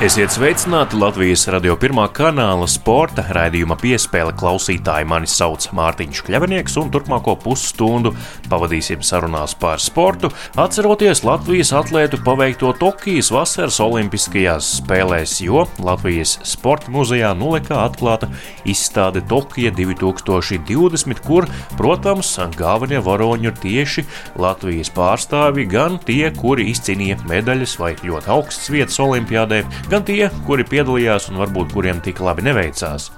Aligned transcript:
Esiet 0.00 0.32
sveicināti 0.32 0.96
Latvijas 0.96 1.42
radio 1.52 1.74
pirmā 1.76 2.06
kanāla 2.16 2.64
sporta 2.72 3.20
raidījuma 3.36 3.76
piespēle 3.76 4.32
klausītāji. 4.32 5.04
Mani 5.04 5.28
sauc 5.28 5.66
Mārtiņš 5.76 6.22
Kļavinieks, 6.24 6.78
un 6.80 6.88
turpmāko 6.94 7.34
pusstundu 7.36 8.14
pavadīsim 8.48 9.02
sarunās 9.04 9.52
par 9.60 9.76
sportu, 9.84 10.30
atceroties 10.56 11.20
Latvijas 11.28 11.74
atlētu 11.76 12.22
paveikto 12.24 12.70
Tokijas 12.80 13.28
vasaras 13.34 13.76
olimpiskajās 13.84 14.70
spēlēs, 14.78 15.34
jo 15.44 15.66
Latvijas 15.84 16.38
sporta 16.48 16.88
muzejā 16.96 17.34
nulekā 17.36 17.82
atklāta 17.82 18.30
izstāde 18.64 19.20
Tokija 19.28 19.74
2020, 19.76 21.20
kur, 21.28 21.44
protams, 21.76 22.32
galvenie 22.56 23.02
varoņi 23.04 23.50
ir 23.52 23.60
tieši 23.66 24.06
Latvijas 24.40 24.94
pārstāvi, 24.96 25.68
gan 25.68 26.00
tie, 26.08 26.32
kuri 26.40 26.70
izcīnīja 26.72 27.20
medaļas 27.28 27.76
vai 27.84 27.92
ļoti 28.00 28.34
augstas 28.38 28.72
vietas 28.72 28.96
olimpiādē, 29.04 29.60
gan 29.90 30.04
tie, 30.06 30.28
kuri 30.46 30.64
piedalījās 30.66 31.28
un 31.30 31.40
varbūt 31.42 31.74
kuriem 31.74 32.00
tik 32.04 32.22
labi 32.22 32.44
neveicās. 32.46 33.10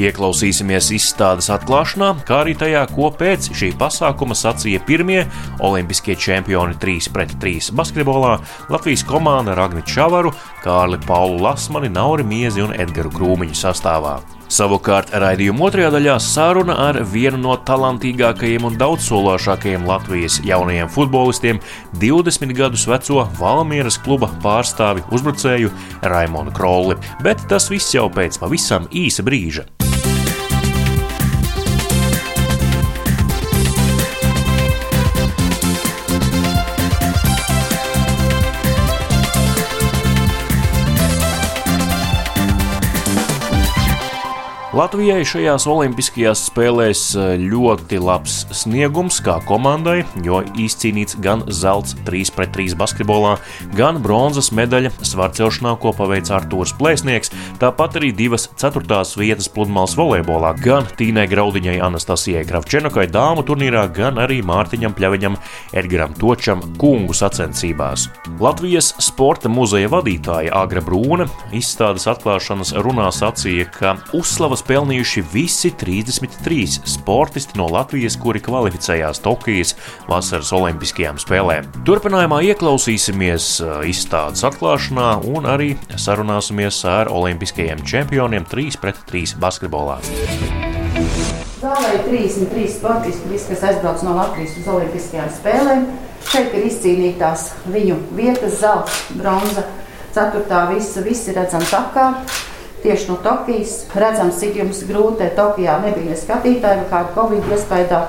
Ieklausīsimies 0.00 0.90
izstādes 0.96 1.50
atklāšanā, 1.52 2.10
kā 2.28 2.42
arī 2.44 2.54
tajā, 2.58 2.86
ko 2.94 3.10
pēc 3.14 3.50
šī 3.56 3.72
pasākuma 3.80 4.36
sacīja 4.38 4.82
pirmie 4.86 5.22
olimpiskie 5.64 6.16
čempioni 6.16 6.76
3 6.80 7.12
pret 7.14 7.36
3 7.42 7.70
basketbolā- 7.76 8.38
Latvijas 8.72 9.04
komanda 9.04 9.54
Ragni 9.54 9.82
Čavaru, 9.82 10.32
Kārli 10.64 11.00
Paulu 11.06 11.42
Lasmani, 11.44 11.88
Nauri 11.88 12.24
Miezi 12.24 12.62
un 12.62 12.72
Edgaru 12.72 13.10
Krūmiņu 13.10 13.56
sastāvā. 13.56 14.39
Savukārt 14.50 15.12
raidījuma 15.14 15.68
otrajā 15.68 15.92
daļā 15.94 16.16
saruna 16.18 16.74
ar 16.88 16.96
vienu 17.12 17.38
no 17.38 17.54
talantīgākajiem 17.68 18.64
un 18.66 18.78
daudzsološākajiem 18.80 19.86
Latvijas 19.86 20.40
jaunajiem 20.42 20.90
futbolistiem, 20.90 21.60
20 22.02 22.56
gadus 22.58 22.88
veco 22.90 23.28
Valmieras 23.38 24.00
kluba 24.02 24.26
pārstāvi 24.42 25.06
uzbrucēju 25.14 25.70
Raimonu 26.02 26.50
Krolli. 26.56 26.98
Bet 27.22 27.46
tas 27.52 27.70
viss 27.70 27.94
jau 27.94 28.08
pēc 28.10 28.42
pavisam 28.42 28.90
īsa 28.90 29.22
brīža. 29.22 29.68
Latvijai 44.70 45.24
šajās 45.26 45.64
Olimpiskajās 45.66 46.44
spēlēs 46.46 47.00
eh, 47.18 47.32
ļoti 47.42 47.98
labs 47.98 48.36
sniegums 48.54 49.16
kā 49.26 49.40
komandai, 49.42 50.04
jo 50.22 50.44
izcīnīts 50.62 51.16
gan 51.24 51.40
zelts 51.50 51.96
3 52.06 52.30
pret 52.36 52.52
3 52.54 52.76
basketbolā, 52.78 53.32
gan 53.74 53.98
bronzas 53.98 54.52
medaļa 54.54 54.92
svarcelšanā, 55.02 55.72
ko 55.82 55.90
paveica 55.98 56.36
Artūrs 56.36 56.76
Plēsnieks, 56.78 57.32
tāpat 57.58 57.98
arī 57.98 58.12
divas 58.14 58.46
ceturtās 58.62 59.16
vietas 59.18 59.48
pludmales 59.50 59.96
volejbolā, 59.98 60.52
gan 60.62 60.86
Tīnai 61.00 61.26
Graudiņai, 61.32 61.80
Anastasijai 61.88 62.44
Kravčenokai 62.46 63.08
dāmu 63.10 63.42
turnīrā, 63.50 63.88
gan 63.98 64.22
arī 64.22 64.38
Mārtiņam 64.46 64.94
Pļaviņam, 64.94 65.40
Edgaram 65.82 66.14
Točam 66.14 66.62
kungu 66.78 67.18
sacensībās. 67.18 68.06
Latvijas 68.38 68.92
sporta 69.02 69.50
muzeja 69.50 69.90
vadītāja 69.90 70.54
Agra 70.62 70.86
Brūne 70.86 71.26
izstādes 71.50 72.06
atklāšanas 72.14 72.76
runā 72.86 73.10
sacīja, 73.18 73.66
ka 73.74 73.98
uzslavas 74.14 74.59
pelnījuši 74.66 75.22
visi 75.32 75.70
33 75.80 76.80
sportisti 76.88 77.58
no 77.60 77.68
Latvijas, 77.70 78.16
kuri 78.20 78.42
kvalificējās 78.44 79.22
Tokijas 79.24 79.74
vasaras 80.08 80.52
olimpiskajām 80.56 81.20
spēlēm. 81.22 81.68
Turpinājumā 81.88 82.42
ieklausīsimies 82.50 83.50
uh, 83.64 83.80
izstādes 83.88 84.44
atklāšanā 84.48 85.08
un 85.30 85.48
arī 85.50 85.72
sarunāsimies 85.94 86.82
ar 86.88 87.12
olimpiskajiem 87.12 87.84
čempioniem 87.86 88.48
3 88.50 88.80
pret 88.82 89.00
3 89.10 89.36
basketbolā. 89.40 90.00
Zālē 91.60 91.90
ir 91.92 92.06
33 92.08 92.68
sportisti, 92.72 93.28
visi, 93.28 93.50
kas 93.52 93.66
aizbrauc 93.68 94.00
no 94.06 94.14
Latvijas 94.16 94.54
uz 94.56 94.68
Olimpiskajām 94.72 95.28
spēlēm. 95.34 95.82
Šeit 96.30 96.54
ir 96.56 96.68
izcīnītās 96.70 97.50
viņu 97.68 97.98
vietas, 98.16 98.60
zelta, 98.62 98.94
bronza, 99.18 99.66
ceturtā 100.14 100.64
visa, 100.72 101.04
visi 101.04 101.34
redzam 101.36 101.64
takā 101.68 102.06
tieši 102.84 103.10
no 103.10 103.18
Tokijas. 103.24 103.84
Redzams, 103.94 104.38
cik 104.40 104.60
jums 104.60 104.84
grūti 104.88 105.28
Tokijā 105.36 105.78
nebija 105.84 106.12
ne 106.12 106.18
skatītāji, 106.18 106.86
kāda 106.92 107.14
Covid 107.16 107.50
iespējā 107.56 108.04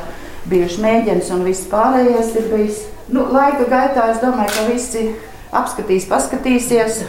bijuši 0.51 0.85
mēģinājums 0.85 1.33
un 1.35 1.43
viss 1.47 1.67
pārējais 1.71 2.35
ir 2.39 2.47
bijis. 2.53 2.85
Nu, 3.11 3.25
laika 3.33 3.67
gaitā 3.71 4.07
es 4.13 4.21
domāju, 4.23 4.53
ka 4.55 4.69
visi 4.69 5.09
apskatīs, 5.51 6.07
paskatīsies. 6.11 7.03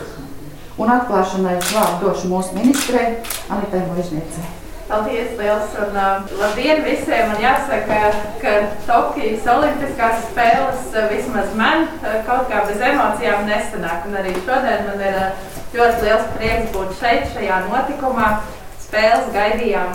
Un 0.80 0.88
atklāšanai 0.88 1.58
vārdu 1.68 2.08
došu 2.08 2.32
mūsu 2.32 2.56
ministrei 2.56 3.20
Anitai 3.52 3.84
Možniecei. 3.92 4.61
Paldies, 4.92 5.30
liels 5.38 5.72
un 5.80 5.94
uh, 5.96 6.32
labdien 6.36 6.82
visiem! 6.84 7.30
Man 7.30 7.40
jāsaka, 7.40 8.00
ka 8.42 8.52
Tokijas 8.84 9.48
Olimpiskās 9.48 10.26
spēles 10.28 10.92
uh, 10.92 11.06
vismaz 11.08 11.54
man 11.56 11.86
uh, 12.02 12.18
kaut 12.28 12.52
kā 12.52 12.60
bez 12.68 12.84
emocijām 12.92 13.48
nesanāk. 13.48 14.04
Un 14.10 14.20
arī 14.20 14.36
šodien 14.44 14.84
man 14.90 15.00
ir 15.00 15.16
uh, 15.16 15.52
Ļoti 15.72 16.04
liels 16.04 16.24
prieks 16.36 16.72
būt 16.74 16.90
šeit, 16.98 17.30
šajā 17.32 17.62
notikumā. 17.64 18.26
Spēles 18.82 19.30
gaidījām 19.32 19.94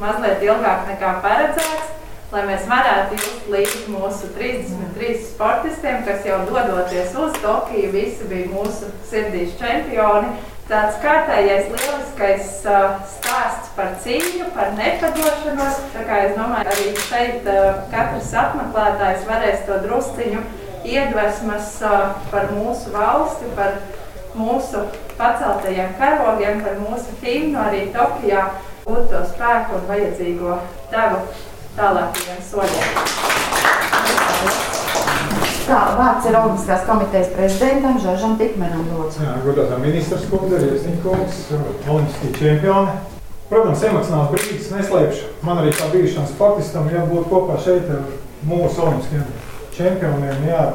mazliet 0.00 0.40
ilgāk 0.42 0.88
nekā 0.88 1.12
paredzēts, 1.22 1.92
lai 2.32 2.42
mēs 2.48 2.64
varētu 2.66 3.20
just 3.20 3.44
līdzi 3.52 3.92
mūsu 3.94 4.32
33 4.34 5.12
sportistiem, 5.28 6.00
kas 6.08 6.26
jau 6.26 6.40
dodoties 6.48 7.14
uz 7.14 7.38
Tokiju, 7.38 7.92
visi 7.94 8.26
bija 8.32 8.50
mūsu 8.50 8.90
sirdīs 9.12 9.54
čempioni. 9.62 10.34
Tāds 10.68 10.98
kārtējais 11.02 11.70
lieliskais 11.72 12.50
uh, 12.70 13.00
stāsts 13.10 13.72
par 13.76 13.96
cīņu, 14.04 14.46
par 14.54 14.70
nepadošanos. 14.76 15.80
Tā 15.92 16.04
kā 16.06 16.20
es 16.28 16.36
domāju, 16.36 16.70
arī 16.70 16.92
šeit 17.08 17.48
uh, 17.50 17.80
katrs 17.90 18.30
apmeklētājs 18.44 19.26
varēs 19.26 19.64
to 19.66 19.80
drusciņu 19.82 20.42
iedvesmas 20.86 21.74
uh, 21.82 22.14
par 22.30 22.52
mūsu 22.54 22.94
valsti, 22.94 23.50
par 23.58 23.80
mūsu 24.38 24.86
paceltajiem 25.18 25.96
karogiem, 25.98 26.62
par 26.64 26.78
mūsu 26.80 27.18
himnu 27.24 27.58
arī 27.66 27.88
Tokijā 27.94 28.46
gūt 28.86 29.10
to 29.10 29.24
spēku 29.34 29.80
un 29.80 29.88
vajadzīgo 29.90 30.60
devu 30.94 31.24
tālākajiem 31.76 32.46
soļiem. 32.52 33.51
Tā, 35.72 35.94
vārds 35.96 36.26
ir 36.28 36.34
Olimpiskās 36.36 36.82
komitejas 36.84 37.30
prezidentam 37.32 37.94
Žažam 37.96 38.34
Tikmenam. 38.36 38.82
Godātā 39.40 39.78
ministrs 39.80 40.26
kundze, 40.28 40.58
Riesniņkungs, 40.60 41.38
olimpiskie 41.88 42.32
čempioni. 42.36 42.92
Protams, 43.48 43.84
emocionāls 43.88 44.34
brīdis 44.34 44.68
neslēpšu. 44.74 45.30
Man 45.48 45.62
arī 45.62 45.70
kā 45.72 45.86
bijušam 45.94 46.26
sportistam 46.28 46.90
jābūt 46.92 47.24
kopā 47.30 47.56
šeit 47.64 47.88
ar 47.88 48.02
mūsu 48.50 48.84
olimpiskiem 48.84 49.24
čempioniem. 49.78 50.44
Jā, 50.50 50.66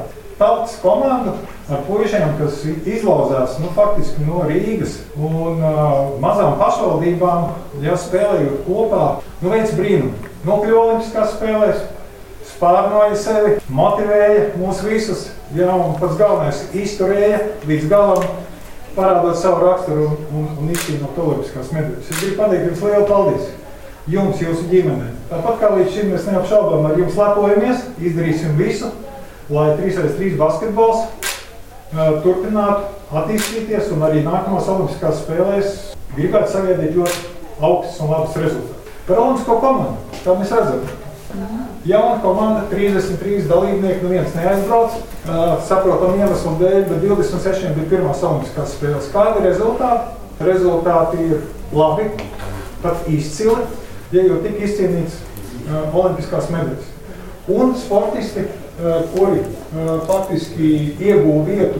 tautas 0.41 0.79
komandu 0.81 1.35
ar 1.69 1.85
puišiem, 1.85 2.33
kas 2.41 2.63
izlauzās 2.65 3.59
nu, 3.61 3.69
faktiski 3.77 4.25
no 4.25 4.47
Rīgas 4.49 4.97
un 5.13 5.61
uh, 5.61 6.17
mazām 6.23 6.57
pašvaldībām, 6.57 7.51
ja 7.85 7.99
spēlējot 8.01 8.65
kopā, 8.65 9.05
nu 9.43 9.53
viens 9.53 9.77
brīnums. 9.77 10.33
Nokļuva 10.47 10.87
Olimpiskās 10.87 11.37
spēlēs, 11.37 11.85
spārnoja 12.57 13.15
sevi, 13.21 13.55
motivēja 13.69 14.51
mūs 14.57 14.81
visus, 14.85 15.27
ja 15.55 15.69
un 15.75 15.95
pats 16.01 16.17
galvenais 16.17 16.63
izturēja 16.73 17.43
līdz 17.69 17.87
galam, 17.91 18.25
parādot 18.97 19.37
savu 19.37 19.61
raksturu 19.67 20.07
un, 20.07 20.17
un, 20.33 20.47
un 20.63 20.73
izcīnot 20.73 21.19
Olimpiskās 21.21 21.69
medaļas. 21.75 22.09
Es 22.09 22.21
gribu 22.23 22.39
pateikt 22.41 22.69
jums 22.71 22.83
lielu 22.87 23.07
paldies! 23.09 23.53
Jums, 24.07 24.39
jūsu 24.39 24.69
ģimenei. 24.71 25.11
Tāpat 25.27 25.57
kā 25.59 25.69
līdz 25.75 25.89
šim 25.91 26.13
mēs 26.13 26.27
neapšaubām 26.29 26.85
ar 26.87 26.95
jums 26.95 27.17
lepojamies, 27.19 27.81
izdarīsim 27.99 28.53
visu, 28.57 28.89
lai 29.51 29.73
3x3 29.75 30.29
basketbols 30.39 31.01
uh, 31.03 32.15
turpinātu 32.23 33.17
attīstīties 33.21 33.91
un 33.93 34.05
arī 34.07 34.23
nākamās 34.23 34.69
Olimpiskās 34.71 35.19
spēlēs 35.25 35.75
gribētu 36.15 36.55
sagaidīt 36.55 36.95
ļoti 36.95 37.19
augstus 37.59 37.99
un 38.01 38.15
labus 38.15 38.39
rezultātus. 38.39 38.95
Par 39.09 39.21
Olimpisko 39.25 39.59
komandu, 39.61 40.23
kā 40.23 40.39
mēs 40.39 40.55
redzam, 40.55 40.87
jauna 41.85 42.19
komanda, 42.23 42.65
33 42.71 43.47
dalībnieki, 43.49 44.03
nu 44.03 44.11
viens 44.13 44.35
neaizbrauc, 44.35 44.99
uh, 45.27 45.41
saprotam 45.67 46.15
iemeslu 46.19 46.53
dēļ, 46.61 46.77
bet 46.91 47.01
26 47.03 47.73
bija 47.77 47.91
pirmās 47.95 48.23
Olimpiskās 48.23 48.75
spēles. 48.77 49.09
Kādi 49.13 49.41
ir 49.41 49.49
rezultāti? 49.51 50.13
Rezultāti 50.47 51.23
ir 51.31 51.41
labi, 51.73 52.11
pat 52.83 53.09
izcili, 53.11 53.65
ja 54.13 54.23
jau 54.29 54.39
tika 54.45 54.63
izcīnīts 54.69 55.19
uh, 55.19 55.97
Olimpiskās 55.97 56.51
medaļas. 56.53 56.93
Un 57.47 57.75
sportisti 57.79 58.47
Eh, 58.77 59.01
kuri 59.09 59.39
faktiski 60.05 60.67
ieguva 61.01 61.39
vietu 61.47 61.79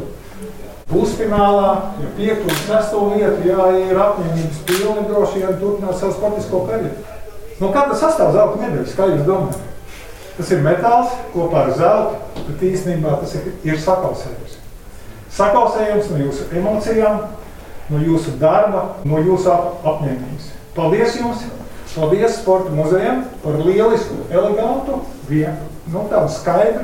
pusfinālā, 0.90 1.68
ja 2.02 2.08
piekto 2.18 2.50
un 2.50 2.56
sesto 2.64 3.02
vietu, 3.12 3.44
jā, 3.46 3.68
ir 3.84 4.00
apņēmības 4.02 4.64
pilni 4.66 5.04
droši 5.06 5.44
vien 5.44 5.60
turpināt 5.62 6.00
savu 6.00 6.16
sportisko 6.16 6.64
karjeru. 6.66 7.17
No 7.57 7.71
kā 7.74 7.88
tas 7.89 8.04
sastāv 8.04 8.36
zelta 8.36 8.62
medaļas, 8.62 8.95
kā 8.98 9.07
jūs 9.09 9.25
domājat? 9.25 9.63
Tas 10.38 10.51
ir 10.54 10.62
metāls 10.62 11.13
kopā 11.33 11.63
ar 11.63 11.71
zeltu, 11.74 12.44
bet 12.45 12.65
īstenībā 12.68 13.15
tas 13.24 13.33
ir, 13.39 13.48
ir 13.65 13.80
sakausējums. 13.81 14.59
Sakausējums 15.33 16.12
no 16.13 16.19
jūsu 16.21 16.45
emocijām, 16.59 17.24
no 17.89 18.01
jūsu 18.04 18.36
darba, 18.42 18.83
no 19.07 19.21
jūsu 19.24 19.50
ap 19.54 19.88
apņēmības. 19.94 20.51
Paldies 20.77 21.18
jums! 21.18 21.48
Paldies 21.98 22.36
sporta 22.38 22.69
muzejam 22.69 23.24
par 23.42 23.56
lielisku, 23.65 24.19
elegantu, 24.30 25.00
vienu, 25.25 25.65
nu, 25.89 26.03
tādu 26.12 26.30
skaidru 26.30 26.83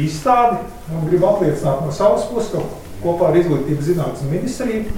izstādi. 0.00 0.58
Un 0.90 1.06
gribu 1.06 1.28
apliecināt 1.28 1.84
no 1.84 1.92
savas 1.94 2.26
puses, 2.26 2.50
ka 2.50 2.64
kopā 3.04 3.28
ar 3.30 3.38
Izglītības 3.38 3.86
zinātnes 3.86 4.26
ministriju, 4.32 4.96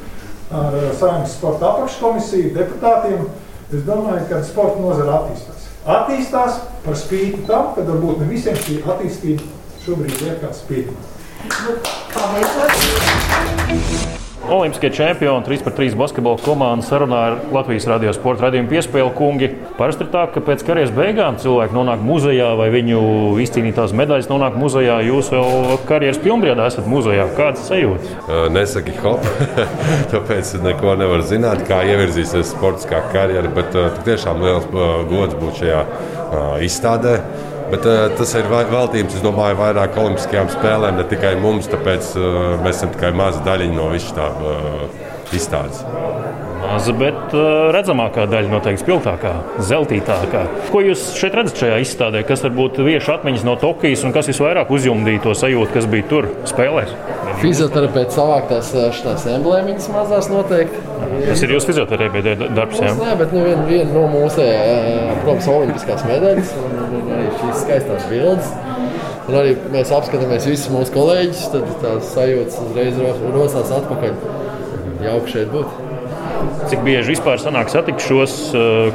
ar 0.49 0.79
Saimnes 0.97 1.35
sporta 1.37 1.69
apakškomisiju, 1.75 2.55
deputātiem, 2.57 3.27
es 3.73 3.83
domāju, 3.87 4.25
ka 4.31 4.43
sporta 4.47 4.79
nozara 4.83 5.13
attīstās. 5.21 5.61
Attīstās 5.97 6.53
par 6.85 6.95
spīti 6.99 7.41
tam, 7.49 7.65
ka 7.77 7.81
varbūt 7.89 8.17
ne 8.23 8.27
visiem 8.31 8.57
šī 8.65 8.75
attīstība 8.87 9.43
šobrīd 9.85 10.17
ir 10.29 10.35
kā 10.43 10.51
spīdama. 10.55 11.03
Paldies! 12.13 14.22
Olimpiskie 14.49 14.91
čempioni 14.91 15.45
3x3 15.47 15.95
basketbola 15.95 16.39
komanda 16.43 16.83
sarunā 16.83 17.19
ar 17.29 17.35
Latvijas 17.55 17.85
radio 17.87 18.11
sporta 18.17 18.49
radījumu 18.49 18.73
piespēli 18.73 19.13
kungi. 19.15 19.49
Parasti 19.79 20.03
ir 20.03 20.11
tā, 20.11 20.25
ka 20.35 20.43
pēc 20.43 20.65
karjeras 20.67 20.91
beigām 20.97 21.39
cilvēki 21.39 21.77
nonāk 21.77 22.03
muzejā 22.03 22.49
vai 22.59 22.67
viņu 22.75 23.03
izcīnītās 23.45 23.95
medaļas 23.95 24.27
nonāk 24.33 24.59
muzejā. 24.59 24.99
Jūs 25.07 25.31
vēl 25.31 25.79
karjeras 25.87 26.19
pilnbriedā 26.25 26.67
esat 26.73 26.91
muzejā. 26.91 27.29
Kādas 27.39 27.69
sajūtas? 27.71 28.19
Nesaki 28.57 28.97
hop, 29.05 29.23
tāpēc 30.13 30.57
neko 30.67 30.97
nevar 30.99 31.23
zināt, 31.29 31.63
kā 31.71 31.85
ievirzīsies 31.93 32.51
sportiskā 32.57 33.05
karjera, 33.15 33.47
bet 33.55 33.79
tiešām 34.09 34.43
liels 34.43 34.67
gods 35.13 35.39
būt 35.39 35.63
šajā 35.63 35.87
izstādē. 36.67 37.21
Bet, 37.73 37.87
uh, 37.89 38.11
tas 38.19 38.35
ir 38.37 38.51
veltījums, 38.53 39.15
es 39.17 39.25
domāju, 39.25 39.57
vairāk 39.57 39.97
olimpiskajām 39.97 40.51
spēlēm, 40.53 40.99
ne 41.01 41.07
tikai 41.09 41.33
mums, 41.41 41.71
tāpēc 41.73 42.11
uh, 42.21 42.27
mēs 42.61 42.83
esam 42.83 42.93
tikai 42.93 43.15
maza 43.17 43.41
daļiņa 43.47 43.79
no 43.79 43.87
visas 43.95 44.13
tā 44.17 44.27
uh, 44.29 44.83
izstādes. 45.33 45.81
Maza, 46.63 46.93
bet 46.95 47.33
redzamākā 47.75 48.29
daļa 48.31 48.53
noteikti 48.53 48.85
spilgtākā, 48.85 49.33
zeltītākā. 49.67 50.45
Ko 50.71 50.85
jūs 50.85 51.09
šeit 51.19 51.35
redzat 51.35 51.65
šajā 51.65 51.81
izstādē? 51.83 52.23
Kas 52.29 52.45
varbūt 52.45 52.79
vieši 52.87 53.17
atmiņas 53.17 53.47
no 53.49 53.57
Tokijas 53.59 54.05
un 54.07 54.15
kas 54.15 54.31
visvairāk 54.31 54.71
uzjumdīja 54.73 55.25
to 55.25 55.35
sajūtu, 55.37 55.73
kas 55.75 55.89
bija 55.91 56.07
tur 56.13 56.31
spēlēs? 56.49 56.95
Fizioterapeits 57.41 58.17
savāktās 58.19 58.71
šīs 58.93 59.25
emblēmiņas 59.33 59.89
mazās 59.95 60.29
noteikti. 60.31 60.83
Tas 61.27 61.43
ir 61.45 61.55
jūsu 61.55 61.71
fizioterapeita 61.71 62.35
darbs. 62.57 62.81
Jā, 62.83 62.93
Nē, 62.99 63.15
bet 63.21 63.35
nu, 63.35 63.45
viena 63.47 63.65
vien 63.69 63.93
no 63.95 64.05
mūsu, 64.13 64.45
protams, 65.25 65.49
olimpiskās 65.55 66.05
medaļas 66.09 66.53
un, 66.61 66.77
un 66.99 67.13
arī 67.17 67.29
šīs 67.41 67.63
skaistās 67.65 68.09
bildes. 68.11 68.53
Un 69.23 69.39
arī 69.39 69.55
mēs 69.73 69.93
apskatāmies 69.95 70.49
visus 70.51 70.71
mūsu 70.75 70.95
kolēģus, 70.97 71.47
tad 71.55 71.73
tās 71.83 72.11
sajūtas 72.17 72.59
uzreiz 72.67 73.01
rosās 73.37 73.75
atpakaļ. 73.79 74.19
Jauki 75.03 75.37
šeit 75.37 75.51
būt. 75.55 75.82
Cik 76.71 76.85
bieži 76.87 77.13
vispār 77.13 77.41
sanāk 77.43 77.71
satikt 77.73 78.05
šos 78.05 78.35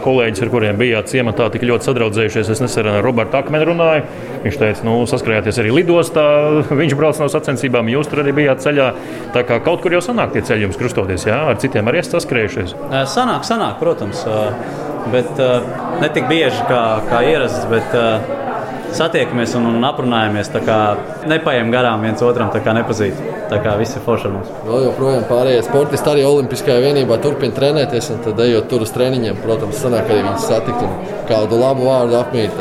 kolēģus, 0.03 0.41
ar 0.45 0.51
kuriem 0.53 0.79
bijāt 0.79 1.11
ciematā, 1.11 1.49
tik 1.53 1.65
ļoti 1.67 1.89
sadraudzējušies? 1.89 2.51
Es 2.53 2.61
nesen 2.63 2.89
ar 2.89 2.99
Robertu 3.05 3.39
Akmeni 3.39 3.67
runāju. 3.67 4.05
Viņš 4.45 4.59
teica, 4.61 4.85
nu, 4.87 4.95
saskrējāties 5.09 5.61
arī 5.63 5.73
lidostā. 5.75 6.25
Viņš 6.81 6.95
brauc 6.99 7.21
no 7.21 7.29
sacensībām, 7.31 7.91
jūs 7.91 8.09
tur 8.11 8.23
arī 8.23 8.33
bijāt 8.39 8.63
ceļā. 8.65 8.89
Tā 9.35 9.45
kā 9.47 9.59
kaut 9.65 9.83
kur 9.83 9.97
jau 9.97 10.01
sanāk 10.03 10.33
tie 10.35 10.45
ceļi 10.47 10.67
jums 10.67 10.79
krustoties, 10.79 11.27
jā, 11.29 11.39
ar 11.51 11.61
citiem 11.61 11.91
arī 11.91 12.01
esat 12.03 12.17
saskrējušies. 12.17 12.75
Sanāk, 13.13 13.45
sanāk, 13.47 13.77
protams. 13.83 14.25
Bet 15.13 15.39
ne 16.01 16.11
tik 16.15 16.27
bieži 16.31 16.65
kā, 16.67 16.83
kā 17.11 17.23
ierasts. 17.27 17.67
Bet, 17.71 17.93
Satiekamies 18.97 19.51
un, 19.59 19.67
un 19.69 19.83
aprunājamies. 19.85 20.47
Nepaiem 21.29 21.69
garām 21.73 22.01
viens 22.01 22.21
otram, 22.25 22.49
tā 22.53 22.63
kā 22.65 22.73
nepazīst. 22.73 23.19
Tā 23.51 23.59
kā 23.63 23.75
viss 23.79 23.95
ir 23.95 24.01
forši 24.03 24.27
ar 24.27 24.33
mums. 24.33 24.49
Vēl 24.65 24.87
joprojām 24.87 25.27
pārējie 25.29 25.61
sportisti 25.67 26.09
arī 26.11 26.23
Olimpiskajā 26.27 26.81
vienībā 26.81 27.19
turpina 27.21 27.53
trenēties. 27.55 28.09
Tad, 28.25 28.41
ejot 28.47 28.67
tur 28.71 28.87
uz 28.87 28.91
treniņiem, 28.95 29.37
protams, 29.43 29.77
sanāk 29.83 30.09
arī 30.09 30.25
viņus 30.25 30.49
satikt 30.49 30.81
un 30.87 30.97
kādu 31.29 31.61
labu 31.61 31.85
vārdu 31.87 32.17
apmīt. 32.17 32.57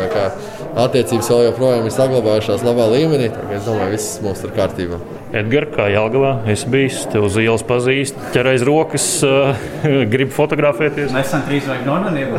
Attiecības 0.76 1.30
vēl 1.32 1.42
joprojām 1.46 1.88
ir 1.88 1.94
saglabājušās 1.94 2.64
labā 2.66 2.90
līmenī. 2.92 3.30
Es 3.56 3.64
domāju, 3.64 3.94
viss 3.96 4.20
mums 4.20 4.44
ir 4.44 4.52
kārtībā. 4.58 5.00
Edgars, 5.40 5.72
kā 5.72 5.88
Jālgavā, 5.88 6.34
es 6.52 6.66
biju 6.68 7.08
te 7.12 7.22
uz 7.24 7.40
ielas 7.40 7.64
pazīst, 7.66 8.20
ķerais 8.36 8.62
rokas, 8.68 9.08
uh, 9.24 9.66
gribu 10.12 10.36
fotografēties. 10.36 11.16
Nesen 11.16 11.48
trīs 11.48 11.64
vai 11.70 11.80
nonākt. 11.88 12.36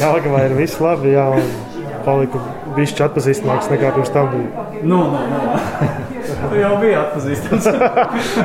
Jālgavā 0.00 0.46
ir 0.48 0.56
viss 0.56 0.80
labi, 0.80 1.12
jā, 1.14 1.28
un 1.36 1.76
paliku 2.06 2.40
bišķi 2.76 3.04
atpazīstamāks 3.06 3.70
nekā 3.72 3.94
pirms 3.96 4.12
tam 4.14 4.30
bija. 4.34 4.66
Nu, 4.82 5.02
nu, 5.14 5.24
nu. 5.32 5.94
Tu 6.26 6.58
jau 6.58 6.72
biji 6.80 6.96
atpazīstams. 6.98 7.66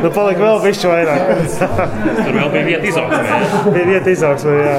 nu, 0.04 0.10
palika 0.14 0.44
vēl 0.44 0.60
bišķi 0.66 0.90
vairāk. 0.92 1.32
Tur 2.20 2.36
vēl 2.36 2.52
bija 2.54 2.64
vieta 2.68 2.90
izaugsmē. 2.92 3.40
bija 3.74 3.86
vieta 3.90 4.14
izaugsmē, 4.14 4.54
jā. 4.62 4.76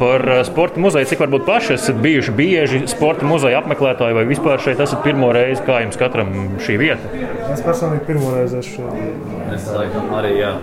Par 0.00 0.24
sporta 0.46 0.82
muzeju, 0.82 1.08
cik 1.10 1.22
varbūt 1.24 1.46
paši 1.48 1.74
esat 1.76 2.00
bijuši 2.04 2.34
bieži 2.36 2.82
sporta 2.90 3.26
muzeja 3.28 3.62
apmeklētāji 3.62 4.16
vai 4.18 4.24
vispār 4.28 4.62
šeit 4.62 4.80
esat 4.84 5.02
pirmo 5.06 5.32
reizi, 5.34 5.64
kā 5.66 5.80
jums 5.84 5.98
katram 6.00 6.32
šī 6.62 6.78
vieta? 6.80 7.12
Es 7.52 7.64
personīgi 7.64 8.06
pirmo 8.08 8.34
reizi 8.36 8.60
esmu 8.60 8.90
šeit. 8.92 9.30
Es 9.56 9.70
laikam 9.72 10.12
arī, 10.20 10.34
jā. 10.40 10.54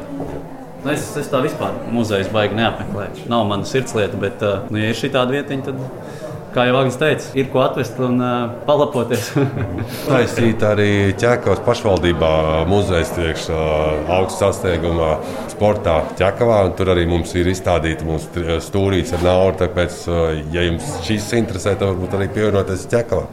Nu, 0.83 0.91
es, 0.91 1.05
es 1.19 1.29
tā 1.31 1.39
vispār 1.43 1.75
muzeja 1.95 2.27
baigi 2.33 2.57
neapmeklēju. 2.59 3.27
Nav 3.31 3.47
mana 3.47 3.67
sirdslieta, 3.67 4.19
bet, 4.19 4.43
nu, 4.67 4.81
ja 4.81 4.91
ir 4.91 4.99
šī 4.99 5.13
tāda 5.13 5.31
vietiņa, 5.37 5.63
tad 5.69 6.22
kā 6.53 6.65
jau 6.67 6.75
Agnēs 6.77 6.97
teica, 7.01 7.29
ir 7.37 7.49
ko 7.51 7.61
atvest 7.63 7.97
un 8.03 8.21
uh, 8.21 8.53
palapoties. 8.67 9.31
Taisīt 10.09 10.63
arī 10.67 10.89
ķekavas 11.19 11.63
pašvaldībā 11.65 12.31
muzeja 12.69 13.07
tiekš 13.17 13.47
uh, 13.51 14.13
augsts 14.17 14.41
sasniegumā 14.43 15.09
sportā 15.51 15.99
ķekavā. 16.19 16.61
Tur 16.77 16.93
arī 16.93 17.05
mums 17.09 17.33
ir 17.39 17.49
izstādīta 17.51 18.07
mūsu 18.07 18.45
stūrītes 18.67 19.15
ar 19.17 19.25
naudu. 19.25 19.59
Tāpēc, 19.63 19.99
uh, 20.11 20.23
ja 20.53 20.65
jums 20.67 20.87
šis 21.07 21.29
interesē, 21.41 21.75
tad 21.75 21.91
varbūt 21.91 22.17
arī 22.19 22.29
pievienoties 22.37 22.87
ķekavā. 22.93 23.27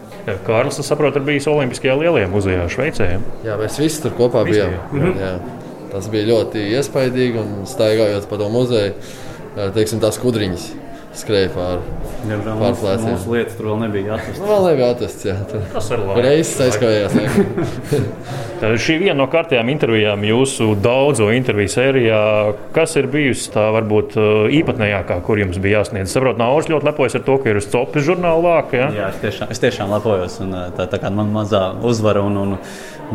Kārlis, 0.47 0.81
es 0.83 0.91
saprotu, 0.91 1.21
ir 1.21 1.27
bijis 1.29 1.49
Olimpiskajā 1.51 1.97
lielajā 2.01 2.29
muzejā 2.31 2.69
Šveicē. 2.73 3.09
Jā, 3.47 3.57
mēs 3.61 3.81
visi 3.81 4.05
tur 4.05 4.17
kopā 4.19 4.45
bijām. 4.49 4.77
Mhm. 4.93 5.17
Jā. 5.21 5.33
Tas 5.91 6.07
bija 6.07 6.29
ļoti 6.29 6.69
iespaidīgi 6.77 7.41
un 7.41 7.57
staigājot 7.67 8.29
pa 8.31 8.39
to 8.39 8.47
muzeju, 8.53 8.93
teiksim, 9.75 9.99
tās 9.99 10.21
kudriņas 10.23 10.69
skrēja 11.17 11.51
pāri. 11.55 11.95
Diemžēl 12.21 12.59
mūsu, 12.61 12.91
mūsu 13.03 13.33
lietas 13.35 13.57
tur 13.59 13.71
vēl 13.71 13.79
nebija 13.83 14.15
atrastas. 14.17 14.43
Vēl 14.47 14.67
nebija 14.69 14.91
atrastas, 14.95 15.25
jā. 15.27 15.37
Tur. 15.51 15.65
Tas 15.73 15.89
ir 15.91 16.03
labi. 16.05 16.25
Reizes 16.27 16.61
aizkājās. 16.67 17.17
Šī 18.85 18.99
viena 19.01 19.17
no 19.19 19.27
kārtējām 19.33 19.73
intervijām 19.73 20.25
jūsu 20.29 20.75
daudzo 20.85 21.31
interviju 21.35 21.73
sērijā. 21.73 22.21
Kas 22.77 22.95
ir 23.01 23.09
bijusi 23.11 23.49
tā 23.55 23.67
varbūt 23.75 24.19
īpatnējākā, 24.61 25.17
kur 25.27 25.41
jums 25.41 25.59
bija 25.63 25.81
jāsniedz? 25.81 26.13
Saprotu, 26.13 26.43
Nauris 26.43 26.71
ļoti 26.71 26.91
lepojas 26.91 27.17
ar 27.19 27.25
to, 27.27 27.39
ka 27.41 27.51
ir 27.51 27.63
uz 27.63 27.71
copis 27.73 28.07
žurnāla 28.07 28.45
vāka. 28.45 28.77
Ja? 28.77 28.91
Jā, 28.99 29.09
es 29.15 29.25
tiešām, 29.25 29.55
es 29.57 29.65
tiešām 29.65 29.97
lepojos. 29.97 30.39
Un, 30.45 30.55
tā, 30.77 30.87
tā 30.93 31.01
kā 31.03 31.11
man 31.15 31.33
mazā 31.35 31.71
uzvara, 31.89 32.23
un, 32.29 32.39
un, 32.45 32.55